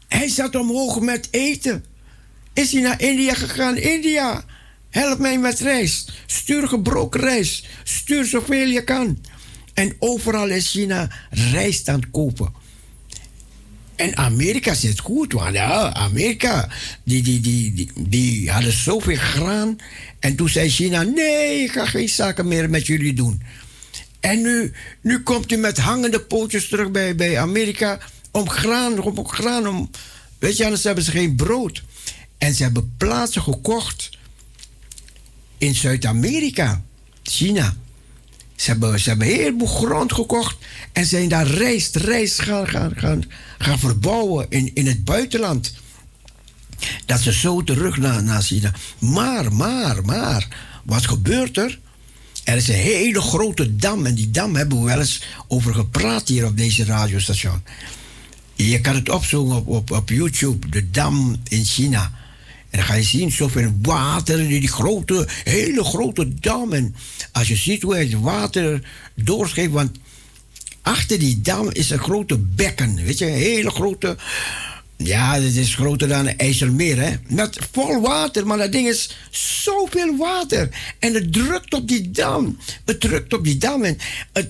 [0.08, 1.84] Hij zat omhoog met eten.
[2.52, 3.76] is hij naar India gegaan.
[3.76, 4.44] India,
[4.88, 6.08] help mij met reis.
[6.26, 7.64] Stuur gebroken reis.
[7.84, 9.18] Stuur zoveel je kan.
[9.74, 12.52] En overal in China rijst aan het kopen.
[13.96, 16.68] En Amerika zit goed, want ja, Amerika,
[17.04, 19.76] die, die, die, die, die hadden zoveel graan.
[20.18, 23.42] En toen zei China, nee, ik ga geen zaken meer met jullie doen.
[24.20, 27.98] En nu, nu komt u met hangende pootjes terug bij, bij Amerika
[28.30, 29.90] om graan, om, om graan, om...
[30.38, 31.82] Weet je, anders hebben ze geen brood.
[32.38, 34.10] En ze hebben plaatsen gekocht
[35.58, 36.82] in Zuid-Amerika,
[37.22, 37.76] China.
[38.60, 40.56] Ze hebben, ze hebben een heleboel grond gekocht
[40.92, 43.22] en zijn daar rijst, rijst gaan, gaan, gaan,
[43.58, 45.74] gaan verbouwen in, in het buitenland.
[47.06, 48.72] Dat ze zo terug naar, naar China.
[48.98, 50.48] Maar, maar, maar,
[50.84, 51.78] wat gebeurt er?
[52.44, 56.28] Er is een hele grote dam en die dam hebben we wel eens over gepraat
[56.28, 57.62] hier op deze radiostation.
[58.54, 62.12] Je kan het opzoeken op, op, op YouTube, de dam in China.
[62.70, 66.72] En dan ga je zien zoveel water, die, grote, hele grote dam.
[66.72, 66.94] En
[67.32, 68.82] als je ziet hoe het water
[69.14, 69.98] doorscheept, want
[70.82, 73.04] achter die dam is een grote bekken.
[73.04, 74.16] Weet je, een hele grote.
[74.96, 77.14] Ja, het is groter dan een IJsselmeer, hè?
[77.28, 80.68] Met vol water, maar dat ding is zoveel water.
[80.98, 82.58] En het drukt op die dam.
[82.84, 83.84] Het drukt op die dam.
[83.84, 83.98] En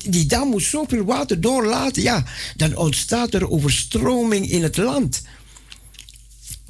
[0.09, 2.03] die dam moet zoveel water doorlaten.
[2.03, 2.25] Ja,
[2.57, 5.23] dan ontstaat er overstroming in het land.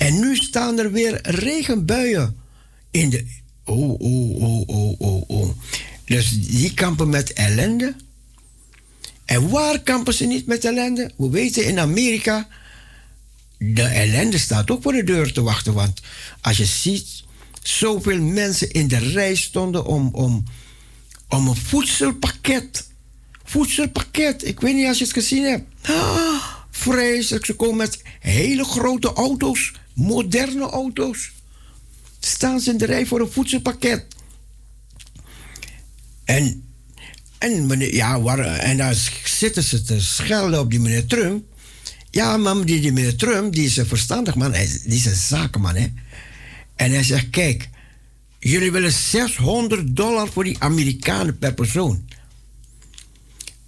[0.01, 2.37] En nu staan er weer regenbuien
[2.91, 3.27] in de.
[3.65, 5.51] Oh, oh, oh, oh, oh, oh.
[6.05, 7.95] Dus die kampen met ellende.
[9.25, 11.11] En waar kampen ze niet met ellende?
[11.17, 12.49] We weten in Amerika,
[13.59, 15.75] de ellende staat ook voor de deur te wachten.
[15.75, 16.01] Want
[16.41, 17.25] als je ziet,
[17.63, 20.45] zoveel mensen in de rij stonden om, om,
[21.29, 22.89] om een voedselpakket.
[23.45, 24.47] Voedselpakket.
[24.47, 25.65] Ik weet niet als je het gezien hebt.
[25.83, 27.47] Ah, vreselijk.
[27.47, 31.33] Ze komen met hele grote auto's, moderne auto's.
[32.21, 34.07] Staan ze in de rij voor een voedselpakket.
[36.25, 36.65] En,
[37.39, 38.19] en, ja,
[38.59, 41.45] en daar zitten ze te schelden op die meneer Trump.
[42.11, 44.53] Ja, maar die, die meneer Trump, die is een verstandig man.
[44.53, 45.87] Hij, die is een zakenman, hè.
[46.77, 47.69] En hij zegt, kijk,
[48.39, 52.09] jullie willen 600 dollar voor die Amerikanen per persoon.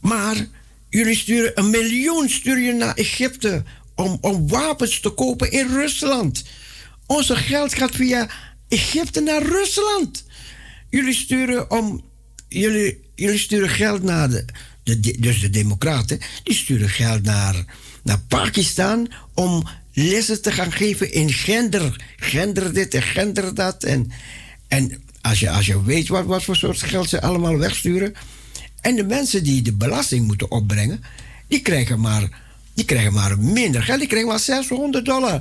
[0.00, 0.46] Maar
[0.88, 6.44] jullie sturen een miljoen stuur je naar Egypte om, om wapens te kopen in Rusland.
[7.06, 8.30] Onze geld gaat via
[8.68, 10.24] Egypte naar Rusland.
[10.90, 12.04] Jullie sturen om.
[12.48, 14.44] Jullie, jullie sturen geld naar de,
[15.00, 16.20] de, Dus de Democraten.
[16.42, 17.64] Die sturen geld naar,
[18.02, 19.12] naar Pakistan.
[19.34, 22.04] om lessen te gaan geven in gender.
[22.16, 23.84] Gender dit en gender dat.
[23.84, 24.12] En,
[24.68, 28.14] en als, je, als je weet wat, wat voor soort geld ze allemaal wegsturen.
[28.80, 31.04] En de mensen die de belasting moeten opbrengen.
[31.46, 32.40] die krijgen maar,
[32.74, 33.98] die krijgen maar minder geld.
[33.98, 35.40] Die krijgen maar 600 dollar.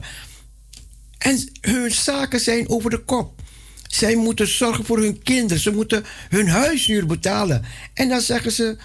[1.18, 3.42] En hun zaken zijn over de kop.
[3.88, 5.64] Zij moeten zorgen voor hun kinderen.
[5.64, 7.66] Ze moeten hun huishuur betalen.
[7.94, 8.78] En dan zeggen ze: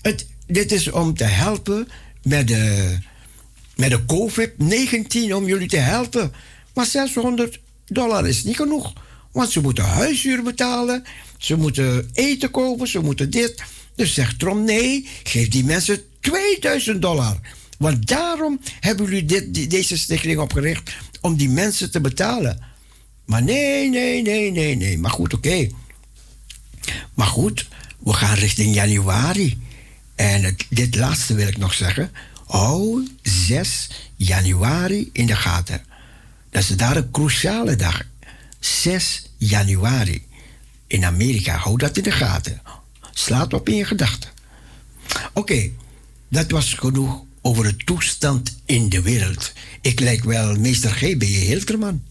[0.00, 1.88] het, Dit is om te helpen
[2.22, 2.96] met de,
[3.76, 6.32] met de COVID-19, om jullie te helpen.
[6.74, 8.92] Maar 600 dollar is niet genoeg.
[9.32, 11.04] Want ze moeten huishuur betalen.
[11.38, 12.88] Ze moeten eten kopen.
[12.88, 13.62] Ze moeten dit.
[13.94, 17.40] Dus zegt Trump: nee, geef die mensen 2000 dollar.
[17.84, 20.90] Want daarom hebben jullie dit, deze stichting opgericht.
[21.20, 22.58] Om die mensen te betalen.
[23.24, 24.98] Maar nee, nee, nee, nee, nee.
[24.98, 25.68] Maar goed, oké.
[27.14, 29.58] Maar goed, we gaan richting januari.
[30.14, 32.12] En dit laatste wil ik nog zeggen.
[32.46, 35.84] Hou 6 januari in de gaten.
[36.50, 38.02] Dat is daar een cruciale dag.
[38.60, 40.26] 6 januari.
[40.86, 42.62] In Amerika, hou dat in de gaten.
[43.10, 44.30] Slaat op in je gedachten.
[45.32, 45.70] Oké,
[46.28, 49.52] dat was genoeg over de toestand in de wereld.
[49.80, 51.24] Ik lijk wel meester G.B.J.
[51.24, 52.02] Hilterman.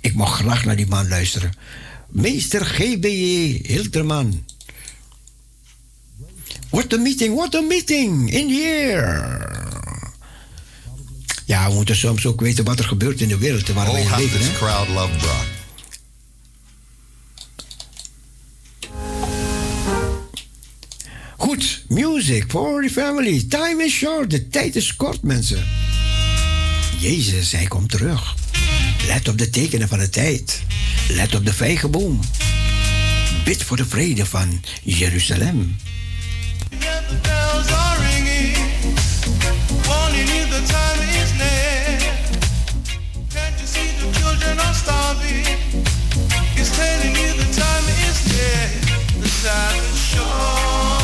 [0.00, 1.52] Ik mag graag naar die man luisteren.
[2.08, 3.60] Meester G.B.J.
[3.66, 4.44] Hilterman.
[6.70, 9.52] What a meeting, what a meeting in the air.
[11.44, 14.16] Ja, we moeten soms ook weten wat er gebeurt in de wereld waar we Oh,
[14.16, 14.40] leven.
[14.40, 14.52] Hè?
[14.52, 15.44] crowd loved Brock.
[21.88, 23.42] Music for the family.
[23.48, 25.64] Time is short, de tijd is kort, mensen.
[26.98, 28.34] Jezus, hij komt terug.
[29.06, 30.62] Let op de tekenen van de tijd.
[31.08, 32.20] Let op de vijgenboom.
[33.44, 35.76] Bid voor de vrede van Jeruzalem.
[46.76, 48.68] Telling you the time is near.
[49.20, 51.03] The time is short.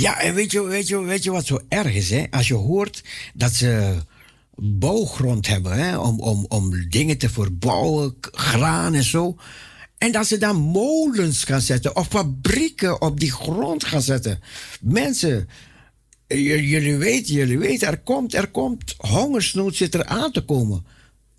[0.00, 2.10] Ja, en weet je, weet, je, weet je wat zo erg is?
[2.10, 2.24] Hè?
[2.30, 3.04] Als je hoort
[3.34, 3.96] dat ze
[4.54, 5.98] bouwgrond hebben hè?
[5.98, 9.36] Om, om, om dingen te verbouwen, graan en zo.
[9.98, 14.40] En dat ze dan molens gaan zetten of fabrieken op die grond gaan zetten.
[14.80, 15.48] Mensen,
[16.38, 20.84] jullie weten, jullie weten, er komt, er komt hongersnood zit er aan te komen.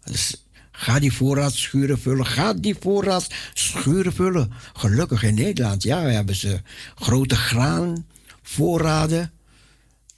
[0.03, 2.25] Dus ga die voorraadschuren vullen.
[2.25, 4.51] Ga die voorraadschuren vullen.
[4.73, 6.61] Gelukkig in Nederland, ja, we hebben ze
[6.95, 9.31] grote graanvoorraden.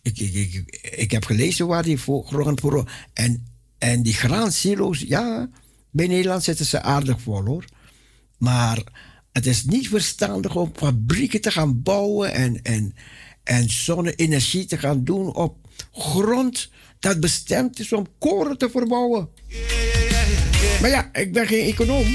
[0.01, 2.91] Ik, ik, ik, ik heb gelezen waar die voor, graanvoorraden...
[3.13, 3.47] En,
[3.77, 5.49] en die graansilo's, ja,
[5.91, 7.65] bij Nederland zitten ze aardig vol, hoor.
[8.37, 8.83] Maar
[9.31, 12.33] het is niet verstandig om fabrieken te gaan bouwen...
[12.33, 12.95] en, en,
[13.43, 15.55] en zonne-energie te gaan doen op
[15.91, 19.29] grond dat bestemd is om koren te verbouwen.
[20.81, 22.05] Maar ja, ik ben geen econoom.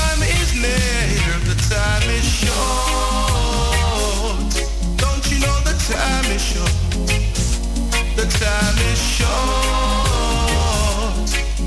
[0.00, 1.38] Time is near.
[1.48, 2.50] The time is short
[4.96, 6.74] Don't you know the time is short
[8.16, 9.30] The time is short.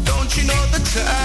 [0.06, 1.23] Don't you know the time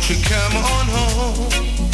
[0.00, 1.89] won't you come on home?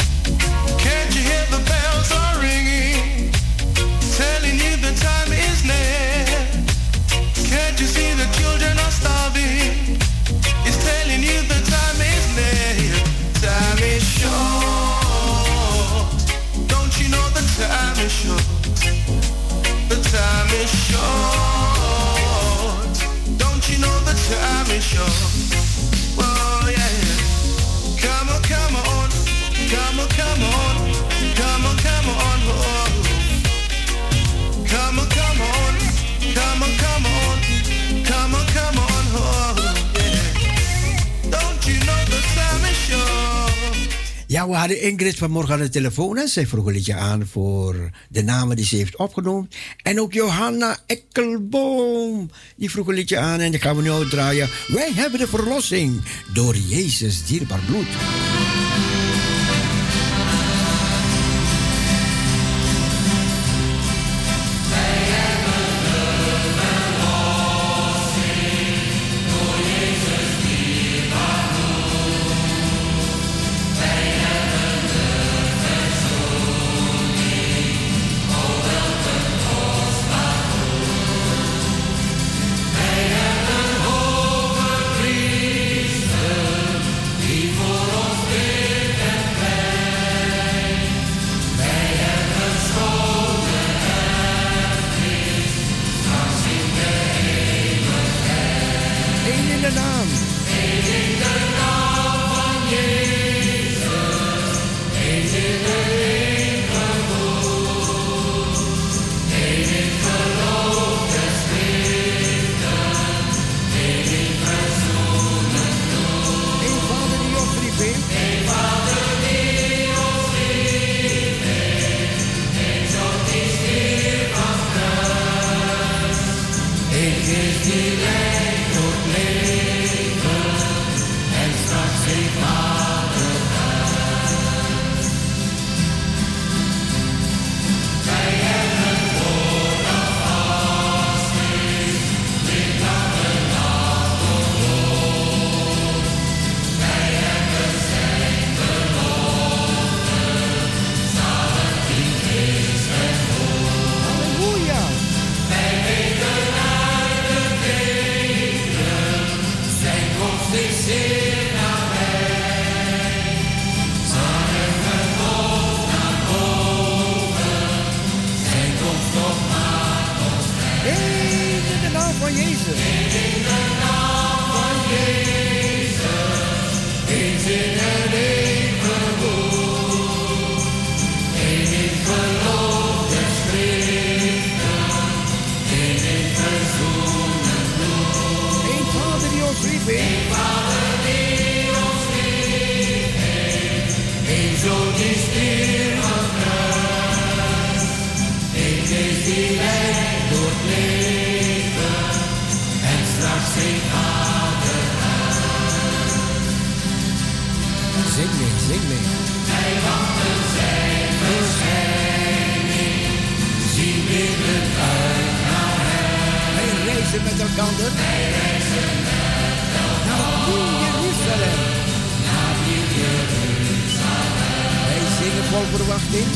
[44.47, 47.89] Ja, we hadden Ingrid vanmorgen aan de telefoon en zij vroeg een liedje aan voor
[48.09, 49.49] de namen die ze heeft opgenomen.
[49.83, 54.49] En ook Johanna Ekkelboom, die vroeg een liedje aan en die gaan we nu uitdraaien.
[54.67, 56.01] Wij hebben de verlossing
[56.33, 57.87] door Jezus dierbaar bloed.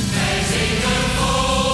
[0.10, 1.70] Wij zingen vol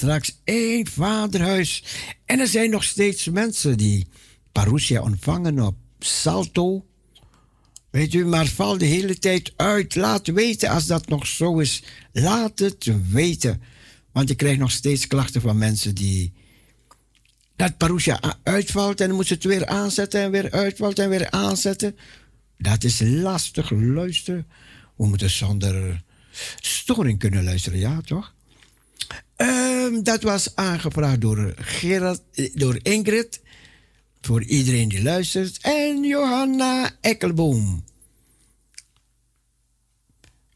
[0.00, 1.84] straks één vaderhuis.
[2.24, 4.06] En er zijn nog steeds mensen die
[4.52, 6.86] parousia ontvangen op Salto.
[7.90, 9.94] Weet u, maar val de hele tijd uit.
[9.94, 11.82] Laat weten als dat nog zo is.
[12.12, 13.62] Laat het weten.
[14.12, 16.32] Want ik krijg nog steeds klachten van mensen die...
[17.56, 21.30] Dat parousia uitvalt en dan moeten ze het weer aanzetten en weer uitvalt en weer
[21.30, 21.96] aanzetten.
[22.58, 24.46] Dat is lastig luisteren.
[24.96, 26.02] We moeten zonder
[26.60, 28.34] storing kunnen luisteren, ja toch?
[29.40, 33.40] Ehm, dat was aangevraagd door, Gerard, eh, door Ingrid.
[34.20, 35.58] Voor iedereen die luistert.
[35.60, 37.84] En Johanna Ekkelboom.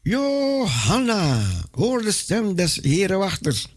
[0.01, 1.41] Johanna,
[1.71, 3.67] hoor de stem des Herenwachters.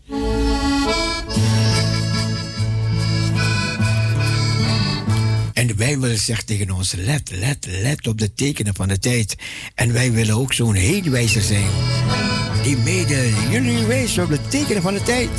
[5.52, 9.36] En de Bijbel zegt tegen ons: let, let, let op de tekenen van de tijd.
[9.74, 12.37] En wij willen ook zo'n heenwijzer zijn.
[12.68, 15.30] Die mede jullie wijst op de tekenen van de tijd.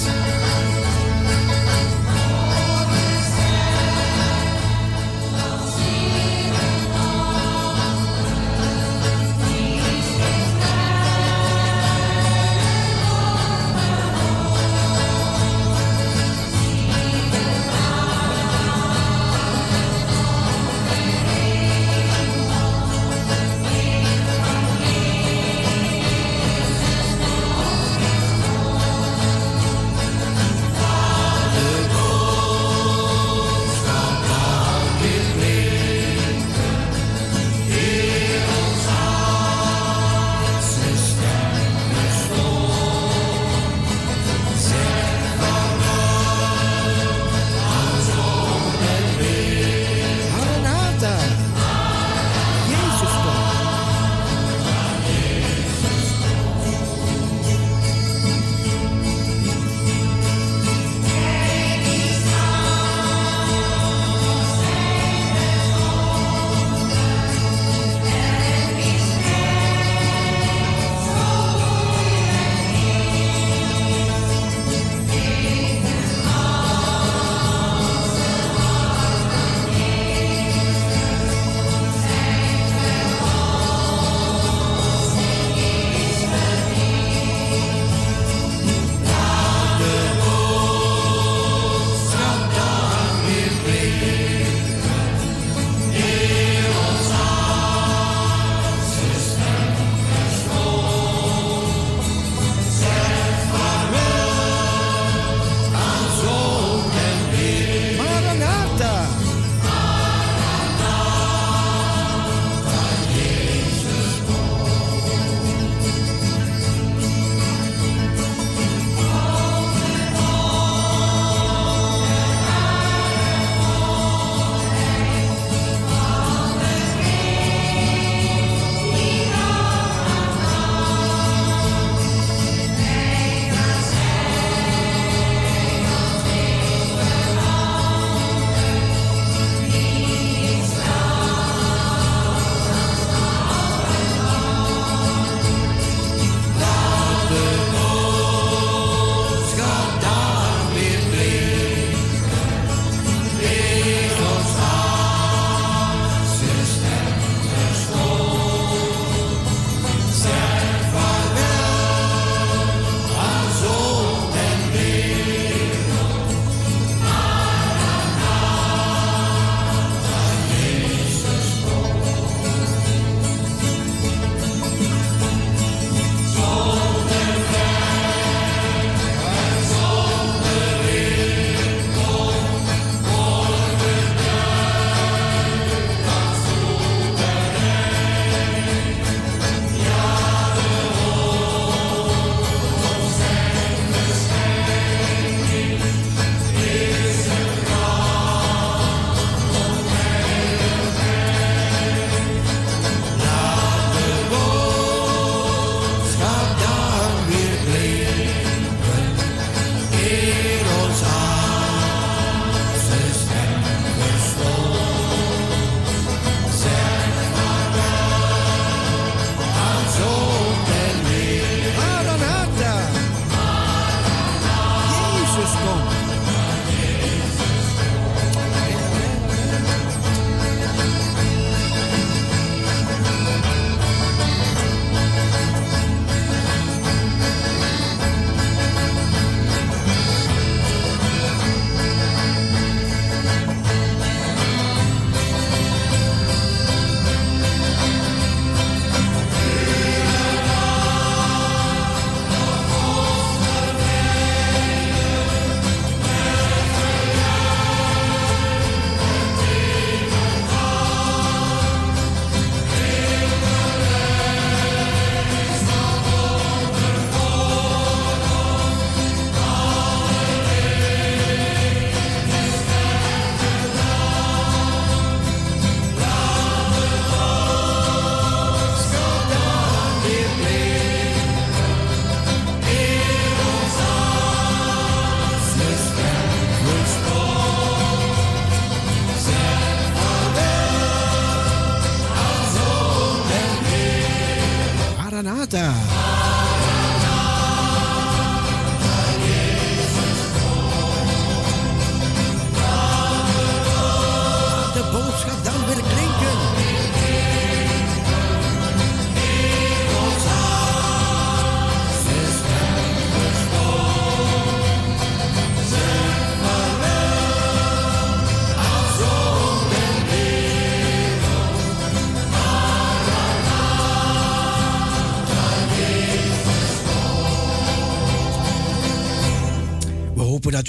[295.49, 295.78] Down.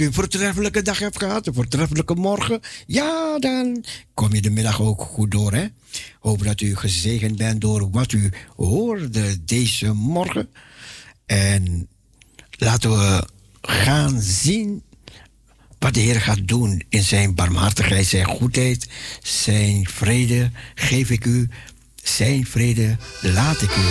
[0.01, 2.61] U een voortreffelijke dag hebt gehad, een voortreffelijke morgen.
[2.87, 5.67] Ja, dan kom je de middag ook goed door, hè?
[6.21, 10.49] Hopen dat u gezegend bent door wat u hoorde deze morgen.
[11.27, 11.89] En
[12.51, 13.27] laten we
[13.61, 14.83] gaan zien
[15.79, 18.89] wat de Heer gaat doen in zijn barmhartigheid, zijn goedheid,
[19.23, 21.49] zijn vrede geef ik u,
[22.03, 23.83] zijn vrede laat ik u.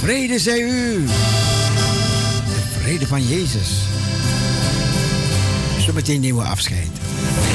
[0.00, 1.04] Vrede zij u.
[2.44, 3.93] De vrede van Jezus.
[5.84, 7.53] Zometeen nemen we afscheid.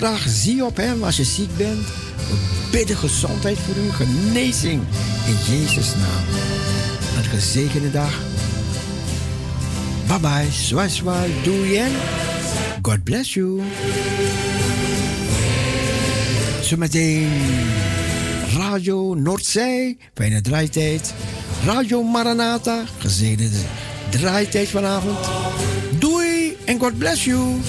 [0.00, 1.86] Kracht, zie op hem als je ziek bent.
[2.28, 2.36] We
[2.70, 4.82] bidden gezondheid voor u, genezing
[5.26, 6.24] in Jezus' naam.
[7.16, 8.20] Een gezegende dag.
[10.06, 11.92] Bye bye, zwaai zwaai, doei en
[12.82, 13.60] God bless you.
[16.62, 17.28] Zometeen
[18.56, 21.14] Radio Noordzee, fijne draaitijd.
[21.64, 23.48] Radio Maranatha, gezegende
[24.10, 25.18] draaitijd vanavond.
[25.98, 27.60] Doei en God bless you.